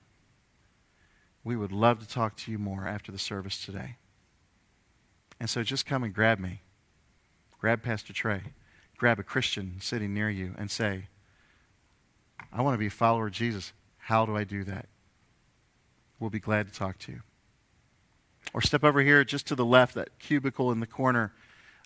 we 1.43 1.55
would 1.55 1.71
love 1.71 1.99
to 1.99 2.07
talk 2.07 2.37
to 2.37 2.51
you 2.51 2.57
more 2.57 2.87
after 2.87 3.11
the 3.11 3.17
service 3.17 3.65
today. 3.65 3.95
And 5.39 5.49
so 5.49 5.63
just 5.63 5.85
come 5.85 6.03
and 6.03 6.13
grab 6.13 6.39
me. 6.39 6.61
Grab 7.59 7.83
Pastor 7.83 8.13
Trey. 8.13 8.41
Grab 8.97 9.19
a 9.19 9.23
Christian 9.23 9.75
sitting 9.79 10.13
near 10.13 10.29
you 10.29 10.55
and 10.57 10.71
say, 10.71 11.07
I 12.51 12.61
want 12.61 12.73
to 12.73 12.79
be 12.79 12.87
a 12.87 12.91
follower 12.91 13.27
of 13.27 13.33
Jesus. 13.33 13.73
How 13.97 14.25
do 14.25 14.35
I 14.35 14.43
do 14.43 14.63
that? 14.63 14.87
We'll 16.19 16.29
be 16.29 16.39
glad 16.39 16.67
to 16.67 16.73
talk 16.73 16.97
to 16.99 17.11
you. 17.11 17.21
Or 18.53 18.61
step 18.61 18.83
over 18.83 19.01
here 19.01 19.23
just 19.23 19.45
to 19.47 19.55
the 19.55 19.65
left, 19.65 19.93
that 19.95 20.19
cubicle 20.19 20.71
in 20.71 20.79
the 20.79 20.87
corner 20.87 21.33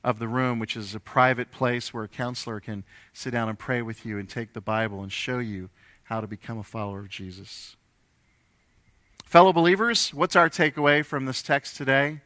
of 0.03 0.19
the 0.19 0.27
room, 0.27 0.59
which 0.59 0.75
is 0.75 0.93
a 0.93 0.99
private 0.99 1.51
place 1.51 1.93
where 1.93 2.03
a 2.03 2.09
counselor 2.09 2.59
can 2.59 2.83
sit 3.13 3.31
down 3.31 3.49
and 3.49 3.57
pray 3.57 3.81
with 3.81 4.05
you 4.05 4.17
and 4.17 4.29
take 4.29 4.53
the 4.53 4.62
Bible 4.62 5.01
and 5.01 5.12
show 5.12 5.39
you 5.39 5.69
how 6.03 6.21
to 6.21 6.27
become 6.27 6.57
a 6.57 6.63
follower 6.63 6.99
of 6.99 7.09
Jesus. 7.09 7.75
Fellow 9.25 9.53
believers, 9.53 10.13
what's 10.13 10.36
our 10.36 10.49
takeaway 10.49 11.03
from 11.03 11.25
this 11.25 11.41
text 11.41 11.75
today? 11.77 12.21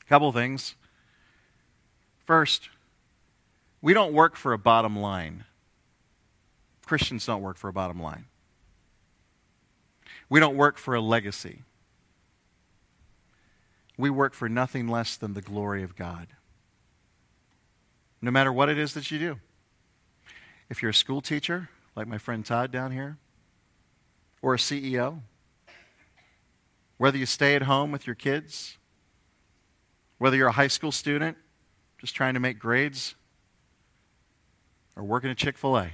A 0.00 0.08
couple 0.08 0.32
things. 0.32 0.74
First, 2.26 2.70
we 3.80 3.94
don't 3.94 4.12
work 4.12 4.34
for 4.34 4.52
a 4.52 4.58
bottom 4.58 4.98
line. 4.98 5.44
Christians 6.84 7.24
don't 7.24 7.40
work 7.40 7.56
for 7.56 7.68
a 7.68 7.72
bottom 7.72 8.02
line. 8.02 8.26
We 10.28 10.40
don't 10.40 10.56
work 10.56 10.76
for 10.76 10.94
a 10.96 11.00
legacy. 11.00 11.62
We 13.96 14.10
work 14.10 14.34
for 14.34 14.48
nothing 14.48 14.88
less 14.88 15.16
than 15.16 15.34
the 15.34 15.40
glory 15.40 15.84
of 15.84 15.94
God. 15.94 16.26
No 18.20 18.32
matter 18.32 18.52
what 18.52 18.68
it 18.68 18.76
is 18.76 18.92
that 18.94 19.10
you 19.12 19.20
do. 19.20 19.38
If 20.68 20.82
you're 20.82 20.90
a 20.90 20.94
school 20.94 21.20
teacher, 21.20 21.70
like 21.94 22.08
my 22.08 22.18
friend 22.18 22.44
Todd 22.44 22.72
down 22.72 22.90
here, 22.90 23.18
or 24.42 24.54
a 24.54 24.58
CEO, 24.58 25.20
whether 26.98 27.16
you 27.16 27.26
stay 27.26 27.54
at 27.54 27.62
home 27.62 27.92
with 27.92 28.04
your 28.04 28.16
kids, 28.16 28.78
whether 30.18 30.36
you're 30.36 30.48
a 30.48 30.52
high 30.52 30.66
school 30.66 30.90
student 30.90 31.36
just 32.06 32.14
trying 32.14 32.34
to 32.34 32.40
make 32.40 32.60
grades, 32.60 33.16
or 34.94 35.02
working 35.02 35.28
at 35.28 35.36
Chick 35.36 35.58
fil 35.58 35.76
A, 35.76 35.90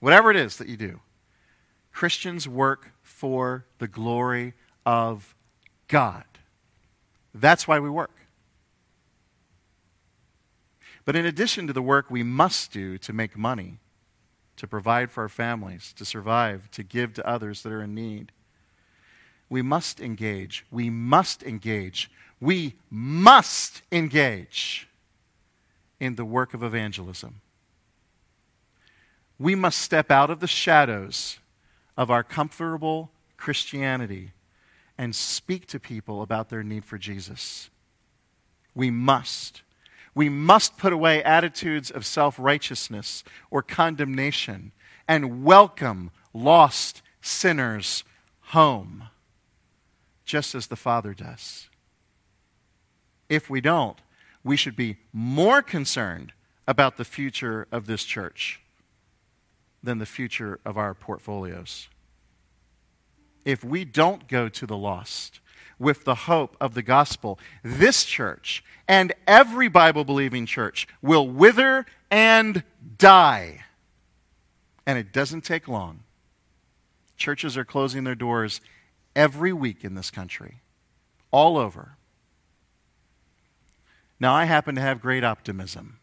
whatever 0.00 0.30
it 0.30 0.36
is 0.36 0.58
that 0.58 0.68
you 0.68 0.76
do, 0.76 1.00
Christians 1.92 2.46
work 2.46 2.92
for 3.02 3.64
the 3.78 3.88
glory 3.88 4.52
of 4.84 5.34
God. 5.88 6.24
That's 7.32 7.66
why 7.66 7.78
we 7.78 7.88
work. 7.88 8.14
But 11.06 11.16
in 11.16 11.24
addition 11.24 11.66
to 11.66 11.72
the 11.72 11.80
work 11.80 12.10
we 12.10 12.22
must 12.22 12.70
do 12.70 12.98
to 12.98 13.14
make 13.14 13.34
money, 13.34 13.78
to 14.56 14.66
provide 14.66 15.10
for 15.10 15.22
our 15.22 15.30
families, 15.30 15.94
to 15.96 16.04
survive, 16.04 16.70
to 16.72 16.82
give 16.82 17.14
to 17.14 17.26
others 17.26 17.62
that 17.62 17.72
are 17.72 17.80
in 17.80 17.94
need, 17.94 18.30
we 19.48 19.62
must 19.62 20.00
engage. 20.00 20.66
We 20.70 20.90
must 20.90 21.42
engage. 21.42 22.10
We 22.40 22.76
must 22.90 23.82
engage 23.90 24.88
in 25.98 26.14
the 26.14 26.24
work 26.24 26.54
of 26.54 26.62
evangelism. 26.62 27.40
We 29.38 29.54
must 29.54 29.80
step 29.80 30.10
out 30.10 30.30
of 30.30 30.40
the 30.40 30.46
shadows 30.46 31.38
of 31.96 32.10
our 32.10 32.22
comfortable 32.22 33.10
Christianity 33.36 34.32
and 34.96 35.14
speak 35.14 35.66
to 35.66 35.78
people 35.78 36.22
about 36.22 36.48
their 36.48 36.62
need 36.62 36.84
for 36.84 36.98
Jesus. 36.98 37.70
We 38.74 38.90
must. 38.90 39.62
We 40.14 40.28
must 40.28 40.76
put 40.76 40.92
away 40.92 41.22
attitudes 41.22 41.90
of 41.90 42.04
self 42.04 42.38
righteousness 42.38 43.22
or 43.50 43.62
condemnation 43.62 44.72
and 45.06 45.44
welcome 45.44 46.10
lost 46.34 47.02
sinners 47.20 48.04
home, 48.40 49.04
just 50.24 50.54
as 50.54 50.66
the 50.66 50.76
Father 50.76 51.14
does. 51.14 51.68
If 53.28 53.50
we 53.50 53.60
don't, 53.60 53.98
we 54.42 54.56
should 54.56 54.76
be 54.76 54.96
more 55.12 55.62
concerned 55.62 56.32
about 56.66 56.96
the 56.96 57.04
future 57.04 57.66
of 57.70 57.86
this 57.86 58.04
church 58.04 58.60
than 59.82 59.98
the 59.98 60.06
future 60.06 60.60
of 60.64 60.76
our 60.76 60.94
portfolios. 60.94 61.88
If 63.44 63.64
we 63.64 63.84
don't 63.84 64.28
go 64.28 64.48
to 64.48 64.66
the 64.66 64.76
lost 64.76 65.40
with 65.78 66.04
the 66.04 66.14
hope 66.14 66.56
of 66.60 66.74
the 66.74 66.82
gospel, 66.82 67.38
this 67.62 68.04
church 68.04 68.64
and 68.86 69.12
every 69.26 69.68
Bible 69.68 70.04
believing 70.04 70.46
church 70.46 70.88
will 71.02 71.28
wither 71.28 71.86
and 72.10 72.62
die. 72.96 73.64
And 74.86 74.98
it 74.98 75.12
doesn't 75.12 75.42
take 75.42 75.68
long. 75.68 76.00
Churches 77.16 77.56
are 77.56 77.64
closing 77.64 78.04
their 78.04 78.14
doors 78.14 78.60
every 79.14 79.52
week 79.52 79.84
in 79.84 79.94
this 79.94 80.10
country, 80.10 80.60
all 81.30 81.58
over. 81.58 81.97
Now, 84.20 84.34
I 84.34 84.44
happen 84.44 84.74
to 84.74 84.80
have 84.80 85.00
great 85.00 85.22
optimism 85.22 85.98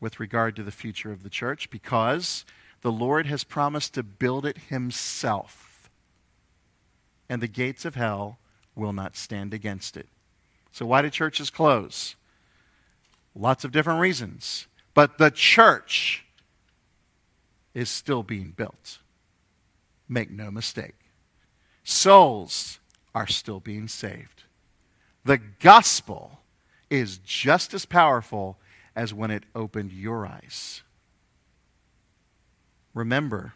with 0.00 0.20
regard 0.20 0.56
to 0.56 0.62
the 0.62 0.70
future 0.70 1.12
of 1.12 1.22
the 1.22 1.30
church 1.30 1.70
because 1.70 2.44
the 2.82 2.92
Lord 2.92 3.26
has 3.26 3.44
promised 3.44 3.94
to 3.94 4.02
build 4.02 4.44
it 4.44 4.58
himself, 4.68 5.90
and 7.28 7.42
the 7.42 7.48
gates 7.48 7.84
of 7.84 7.94
hell 7.94 8.38
will 8.74 8.92
not 8.92 9.16
stand 9.16 9.54
against 9.54 9.96
it. 9.96 10.08
So, 10.72 10.86
why 10.86 11.02
do 11.02 11.10
churches 11.10 11.50
close? 11.50 12.16
Lots 13.34 13.64
of 13.64 13.72
different 13.72 14.00
reasons. 14.00 14.66
But 14.94 15.18
the 15.18 15.30
church 15.30 16.24
is 17.74 17.88
still 17.88 18.22
being 18.22 18.50
built. 18.50 18.98
Make 20.08 20.30
no 20.30 20.50
mistake. 20.50 20.96
Souls 21.84 22.80
are 23.14 23.26
still 23.26 23.60
being 23.60 23.88
saved. 23.88 24.44
The 25.24 25.38
gospel 25.38 26.40
is 26.88 27.18
just 27.18 27.74
as 27.74 27.84
powerful 27.86 28.58
as 28.96 29.14
when 29.14 29.30
it 29.30 29.44
opened 29.54 29.92
your 29.92 30.26
eyes. 30.26 30.82
Remember, 32.94 33.54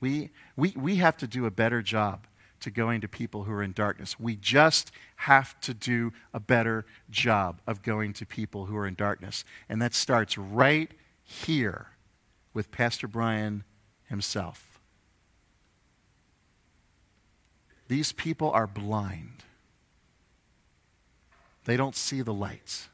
we, 0.00 0.30
we, 0.56 0.72
we 0.76 0.96
have 0.96 1.16
to 1.18 1.26
do 1.26 1.46
a 1.46 1.50
better 1.50 1.82
job 1.82 2.26
to 2.60 2.70
going 2.70 3.00
to 3.00 3.08
people 3.08 3.44
who 3.44 3.52
are 3.52 3.62
in 3.62 3.72
darkness. 3.72 4.18
We 4.18 4.36
just 4.36 4.92
have 5.16 5.60
to 5.60 5.74
do 5.74 6.12
a 6.32 6.40
better 6.40 6.86
job 7.10 7.60
of 7.66 7.82
going 7.82 8.12
to 8.14 8.26
people 8.26 8.66
who 8.66 8.76
are 8.76 8.86
in 8.86 8.94
darkness. 8.94 9.44
And 9.68 9.82
that 9.82 9.94
starts 9.94 10.38
right 10.38 10.90
here 11.22 11.88
with 12.54 12.70
Pastor 12.70 13.08
Brian 13.08 13.64
himself. 14.04 14.80
These 17.88 18.12
people 18.12 18.50
are 18.52 18.66
blind, 18.66 19.44
they 21.64 21.76
don't 21.76 21.96
see 21.96 22.22
the 22.22 22.34
lights. 22.34 22.88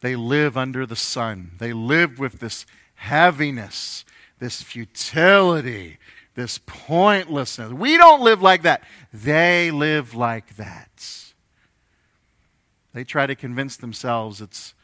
They 0.00 0.16
live 0.16 0.56
under 0.56 0.86
the 0.86 0.96
sun. 0.96 1.52
They 1.58 1.72
live 1.72 2.18
with 2.18 2.40
this 2.40 2.64
heaviness, 2.94 4.04
this 4.38 4.62
futility, 4.62 5.98
this 6.34 6.58
pointlessness. 6.66 7.72
We 7.72 7.96
don't 7.96 8.22
live 8.22 8.40
like 8.40 8.62
that. 8.62 8.82
They 9.12 9.70
live 9.70 10.14
like 10.14 10.56
that. 10.56 11.32
They 12.92 13.04
try 13.04 13.26
to 13.26 13.34
convince 13.34 13.76
themselves 13.76 14.40
it's 14.40 14.74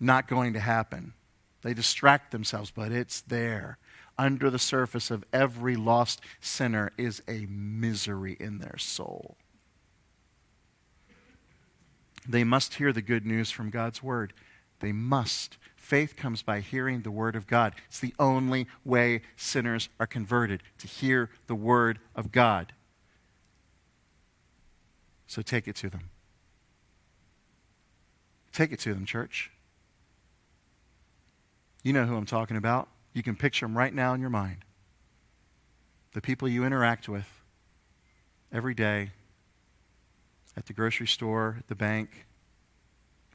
not 0.00 0.28
going 0.28 0.52
to 0.52 0.60
happen. 0.60 1.14
They 1.62 1.74
distract 1.74 2.30
themselves, 2.30 2.70
but 2.70 2.92
it's 2.92 3.20
there. 3.22 3.78
Under 4.16 4.50
the 4.50 4.58
surface 4.58 5.10
of 5.10 5.24
every 5.32 5.76
lost 5.76 6.20
sinner 6.40 6.92
is 6.96 7.22
a 7.26 7.46
misery 7.48 8.36
in 8.38 8.58
their 8.58 8.78
soul. 8.78 9.36
They 12.28 12.44
must 12.44 12.74
hear 12.74 12.92
the 12.92 13.02
good 13.02 13.26
news 13.26 13.50
from 13.50 13.70
God's 13.70 14.02
word. 14.02 14.32
They 14.80 14.92
must. 14.92 15.58
Faith 15.76 16.16
comes 16.16 16.42
by 16.42 16.60
hearing 16.60 17.02
the 17.02 17.10
Word 17.10 17.36
of 17.36 17.46
God. 17.46 17.74
It's 17.88 18.00
the 18.00 18.14
only 18.18 18.66
way 18.84 19.22
sinners 19.36 19.88
are 20.00 20.06
converted, 20.06 20.62
to 20.78 20.86
hear 20.86 21.30
the 21.46 21.54
Word 21.54 21.98
of 22.14 22.32
God. 22.32 22.72
So 25.26 25.42
take 25.42 25.68
it 25.68 25.76
to 25.76 25.90
them. 25.90 26.10
Take 28.52 28.72
it 28.72 28.78
to 28.80 28.94
them, 28.94 29.04
church. 29.04 29.50
You 31.82 31.92
know 31.92 32.06
who 32.06 32.16
I'm 32.16 32.24
talking 32.24 32.56
about. 32.56 32.88
You 33.12 33.22
can 33.22 33.36
picture 33.36 33.66
them 33.66 33.76
right 33.76 33.92
now 33.92 34.14
in 34.14 34.20
your 34.20 34.30
mind. 34.30 34.64
The 36.14 36.20
people 36.20 36.48
you 36.48 36.64
interact 36.64 37.08
with 37.08 37.28
every 38.52 38.74
day 38.74 39.10
at 40.56 40.66
the 40.66 40.72
grocery 40.72 41.06
store, 41.06 41.56
at 41.58 41.68
the 41.68 41.74
bank, 41.74 42.26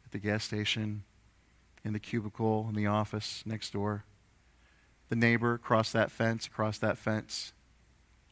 at 0.05 0.11
the 0.11 0.19
gas 0.19 0.43
station, 0.43 1.03
in 1.83 1.93
the 1.93 1.99
cubicle 1.99 2.65
in 2.69 2.75
the 2.75 2.87
office 2.87 3.43
next 3.45 3.73
door, 3.73 4.03
the 5.09 5.15
neighbor 5.15 5.53
across 5.53 5.91
that 5.91 6.11
fence, 6.11 6.45
across 6.45 6.77
that 6.77 6.97
fence. 6.97 7.53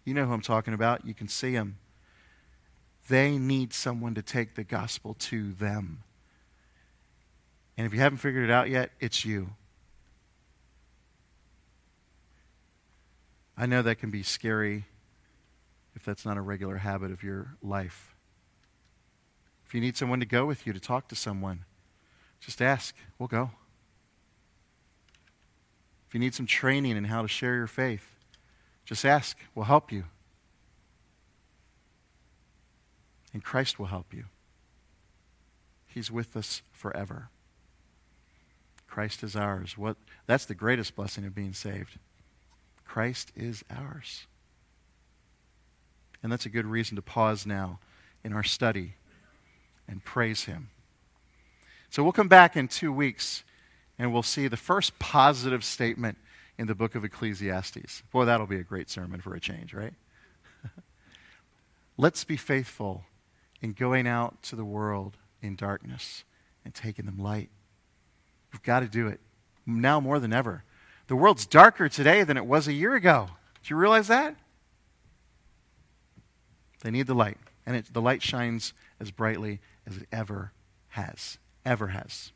You 0.06 0.14
know 0.14 0.26
who 0.26 0.34
I'm 0.34 0.42
talking 0.42 0.74
about. 0.74 1.06
You 1.06 1.14
can 1.14 1.28
see 1.28 1.54
them. 1.54 1.78
They 3.10 3.38
need 3.38 3.74
someone 3.74 4.16
to 4.16 4.22
take 4.22 4.56
the 4.56 4.64
gospel 4.64 5.16
to 5.20 5.54
them. 5.54 6.04
And 7.78 7.86
if 7.88 7.94
you 7.94 8.00
haven't 8.00 8.18
figured 8.18 8.44
it 8.44 8.52
out 8.52 8.70
yet, 8.70 8.92
it's 9.00 9.24
you. 9.24 9.52
I 13.58 13.66
know 13.66 13.82
that 13.82 13.96
can 13.96 14.12
be 14.12 14.24
scary 14.24 14.86
if 15.96 16.04
that's 16.04 16.26
not 16.26 16.38
a 16.38 16.42
regular 16.42 16.78
habit 16.78 17.12
of 17.12 17.24
your 17.24 17.56
life. 17.64 18.17
If 19.68 19.76
you 19.76 19.82
need 19.82 19.98
someone 19.98 20.22
to 20.22 20.26
go 20.26 20.46
with 20.46 20.66
you 20.66 20.72
to 20.72 20.80
talk 20.80 21.10
to 21.10 21.16
someone, 21.16 21.66
just 22.40 22.62
ask. 22.62 22.96
We'll 23.20 23.28
go. 23.28 23.52
If 26.08 26.14
you 26.14 26.22
need 26.22 26.34
some 26.34 26.46
training 26.46 26.96
in 26.96 27.04
how 27.04 27.22
to 27.22 27.28
share 27.28 27.56
your 27.56 27.68
faith, 27.68 28.16
just 28.86 29.04
ask. 29.04 29.38
We'll 29.54 29.66
help 29.66 29.92
you. 29.92 30.06
And 33.34 33.44
Christ 33.44 33.78
will 33.78 33.88
help 33.88 34.14
you. 34.14 34.26
He's 35.86 36.10
with 36.10 36.38
us 36.38 36.62
forever. 36.72 37.28
Christ 38.88 39.22
is 39.22 39.36
ours. 39.36 39.78
What, 39.78 39.98
that's 40.28 40.46
the 40.46 40.56
greatest 40.56 40.96
blessing 40.96 41.26
of 41.26 41.36
being 41.36 41.54
saved. 41.54 42.00
Christ 42.86 43.34
is 43.36 43.66
ours. 43.70 44.28
And 46.24 46.32
that's 46.32 46.46
a 46.46 46.50
good 46.50 46.66
reason 46.66 46.96
to 46.96 47.02
pause 47.02 47.46
now 47.46 47.80
in 48.24 48.32
our 48.32 48.44
study 48.44 48.94
and 49.88 50.04
praise 50.04 50.46
Him. 50.46 50.70
So 51.90 52.04
we'll 52.04 52.12
come 52.12 52.28
back 52.28 52.56
in 52.56 52.68
two 52.68 52.92
weeks 52.92 53.44
and 53.98 54.14
we'll 54.14 54.24
see 54.24 54.48
the 54.48 54.58
first 54.58 55.00
positive 55.00 55.64
statement 55.64 56.18
in 56.58 56.68
the 56.68 56.76
book 56.76 56.96
of 56.96 57.04
Ecclesiastes. 57.04 58.04
Boy, 58.12 58.26
that'll 58.26 58.48
be 58.48 58.60
a 58.60 58.64
great 58.64 58.90
sermon 58.90 59.22
for 59.22 59.34
a 59.34 59.40
change, 59.40 59.74
right? 59.74 59.94
Let's 61.98 62.24
be 62.24 62.38
faithful 62.38 63.06
in 63.62 63.74
going 63.74 64.08
out 64.08 64.42
to 64.44 64.56
the 64.56 64.66
world 64.66 65.18
in 65.42 65.56
darkness 65.56 66.24
and 66.64 66.74
taking 66.74 67.06
them 67.06 67.18
light. 67.18 67.50
We've 68.52 68.64
got 68.64 68.82
to 68.82 68.88
do 68.88 69.08
it 69.08 69.20
now 69.66 70.00
more 70.00 70.20
than 70.20 70.34
ever. 70.34 70.64
The 71.08 71.16
world's 71.16 71.46
darker 71.46 71.90
today 71.90 72.24
than 72.24 72.38
it 72.38 72.46
was 72.46 72.68
a 72.68 72.74
year 72.74 72.96
ago. 72.96 73.30
Do 73.64 73.74
you 73.74 73.80
realize 73.80 74.08
that? 74.08 74.36
They 76.82 76.92
need 76.92 77.08
the 77.08 77.16
light, 77.16 77.38
and 77.66 77.76
it, 77.76 77.94
the 77.94 78.02
light 78.02 78.22
shines 78.22 78.74
as 79.00 79.12
brightly 79.12 79.60
as 79.88 79.98
it 79.98 80.08
ever 80.12 80.52
has. 80.90 81.38
Ever 81.66 81.88
has. 81.88 82.32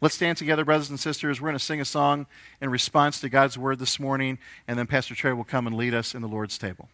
Let's 0.00 0.14
stand 0.14 0.38
together, 0.38 0.64
brothers 0.64 0.88
and 0.88 0.98
sisters. 0.98 1.40
We're 1.40 1.48
going 1.48 1.58
to 1.58 1.64
sing 1.64 1.80
a 1.80 1.84
song 1.84 2.26
in 2.60 2.70
response 2.70 3.20
to 3.20 3.28
God's 3.28 3.58
word 3.58 3.78
this 3.78 4.00
morning, 4.00 4.38
and 4.66 4.78
then 4.78 4.86
Pastor 4.86 5.14
Trey 5.14 5.32
will 5.32 5.44
come 5.44 5.66
and 5.66 5.76
lead 5.76 5.92
us 5.92 6.14
in 6.14 6.22
the 6.22 6.28
Lord's 6.28 6.56
table. 6.56 6.88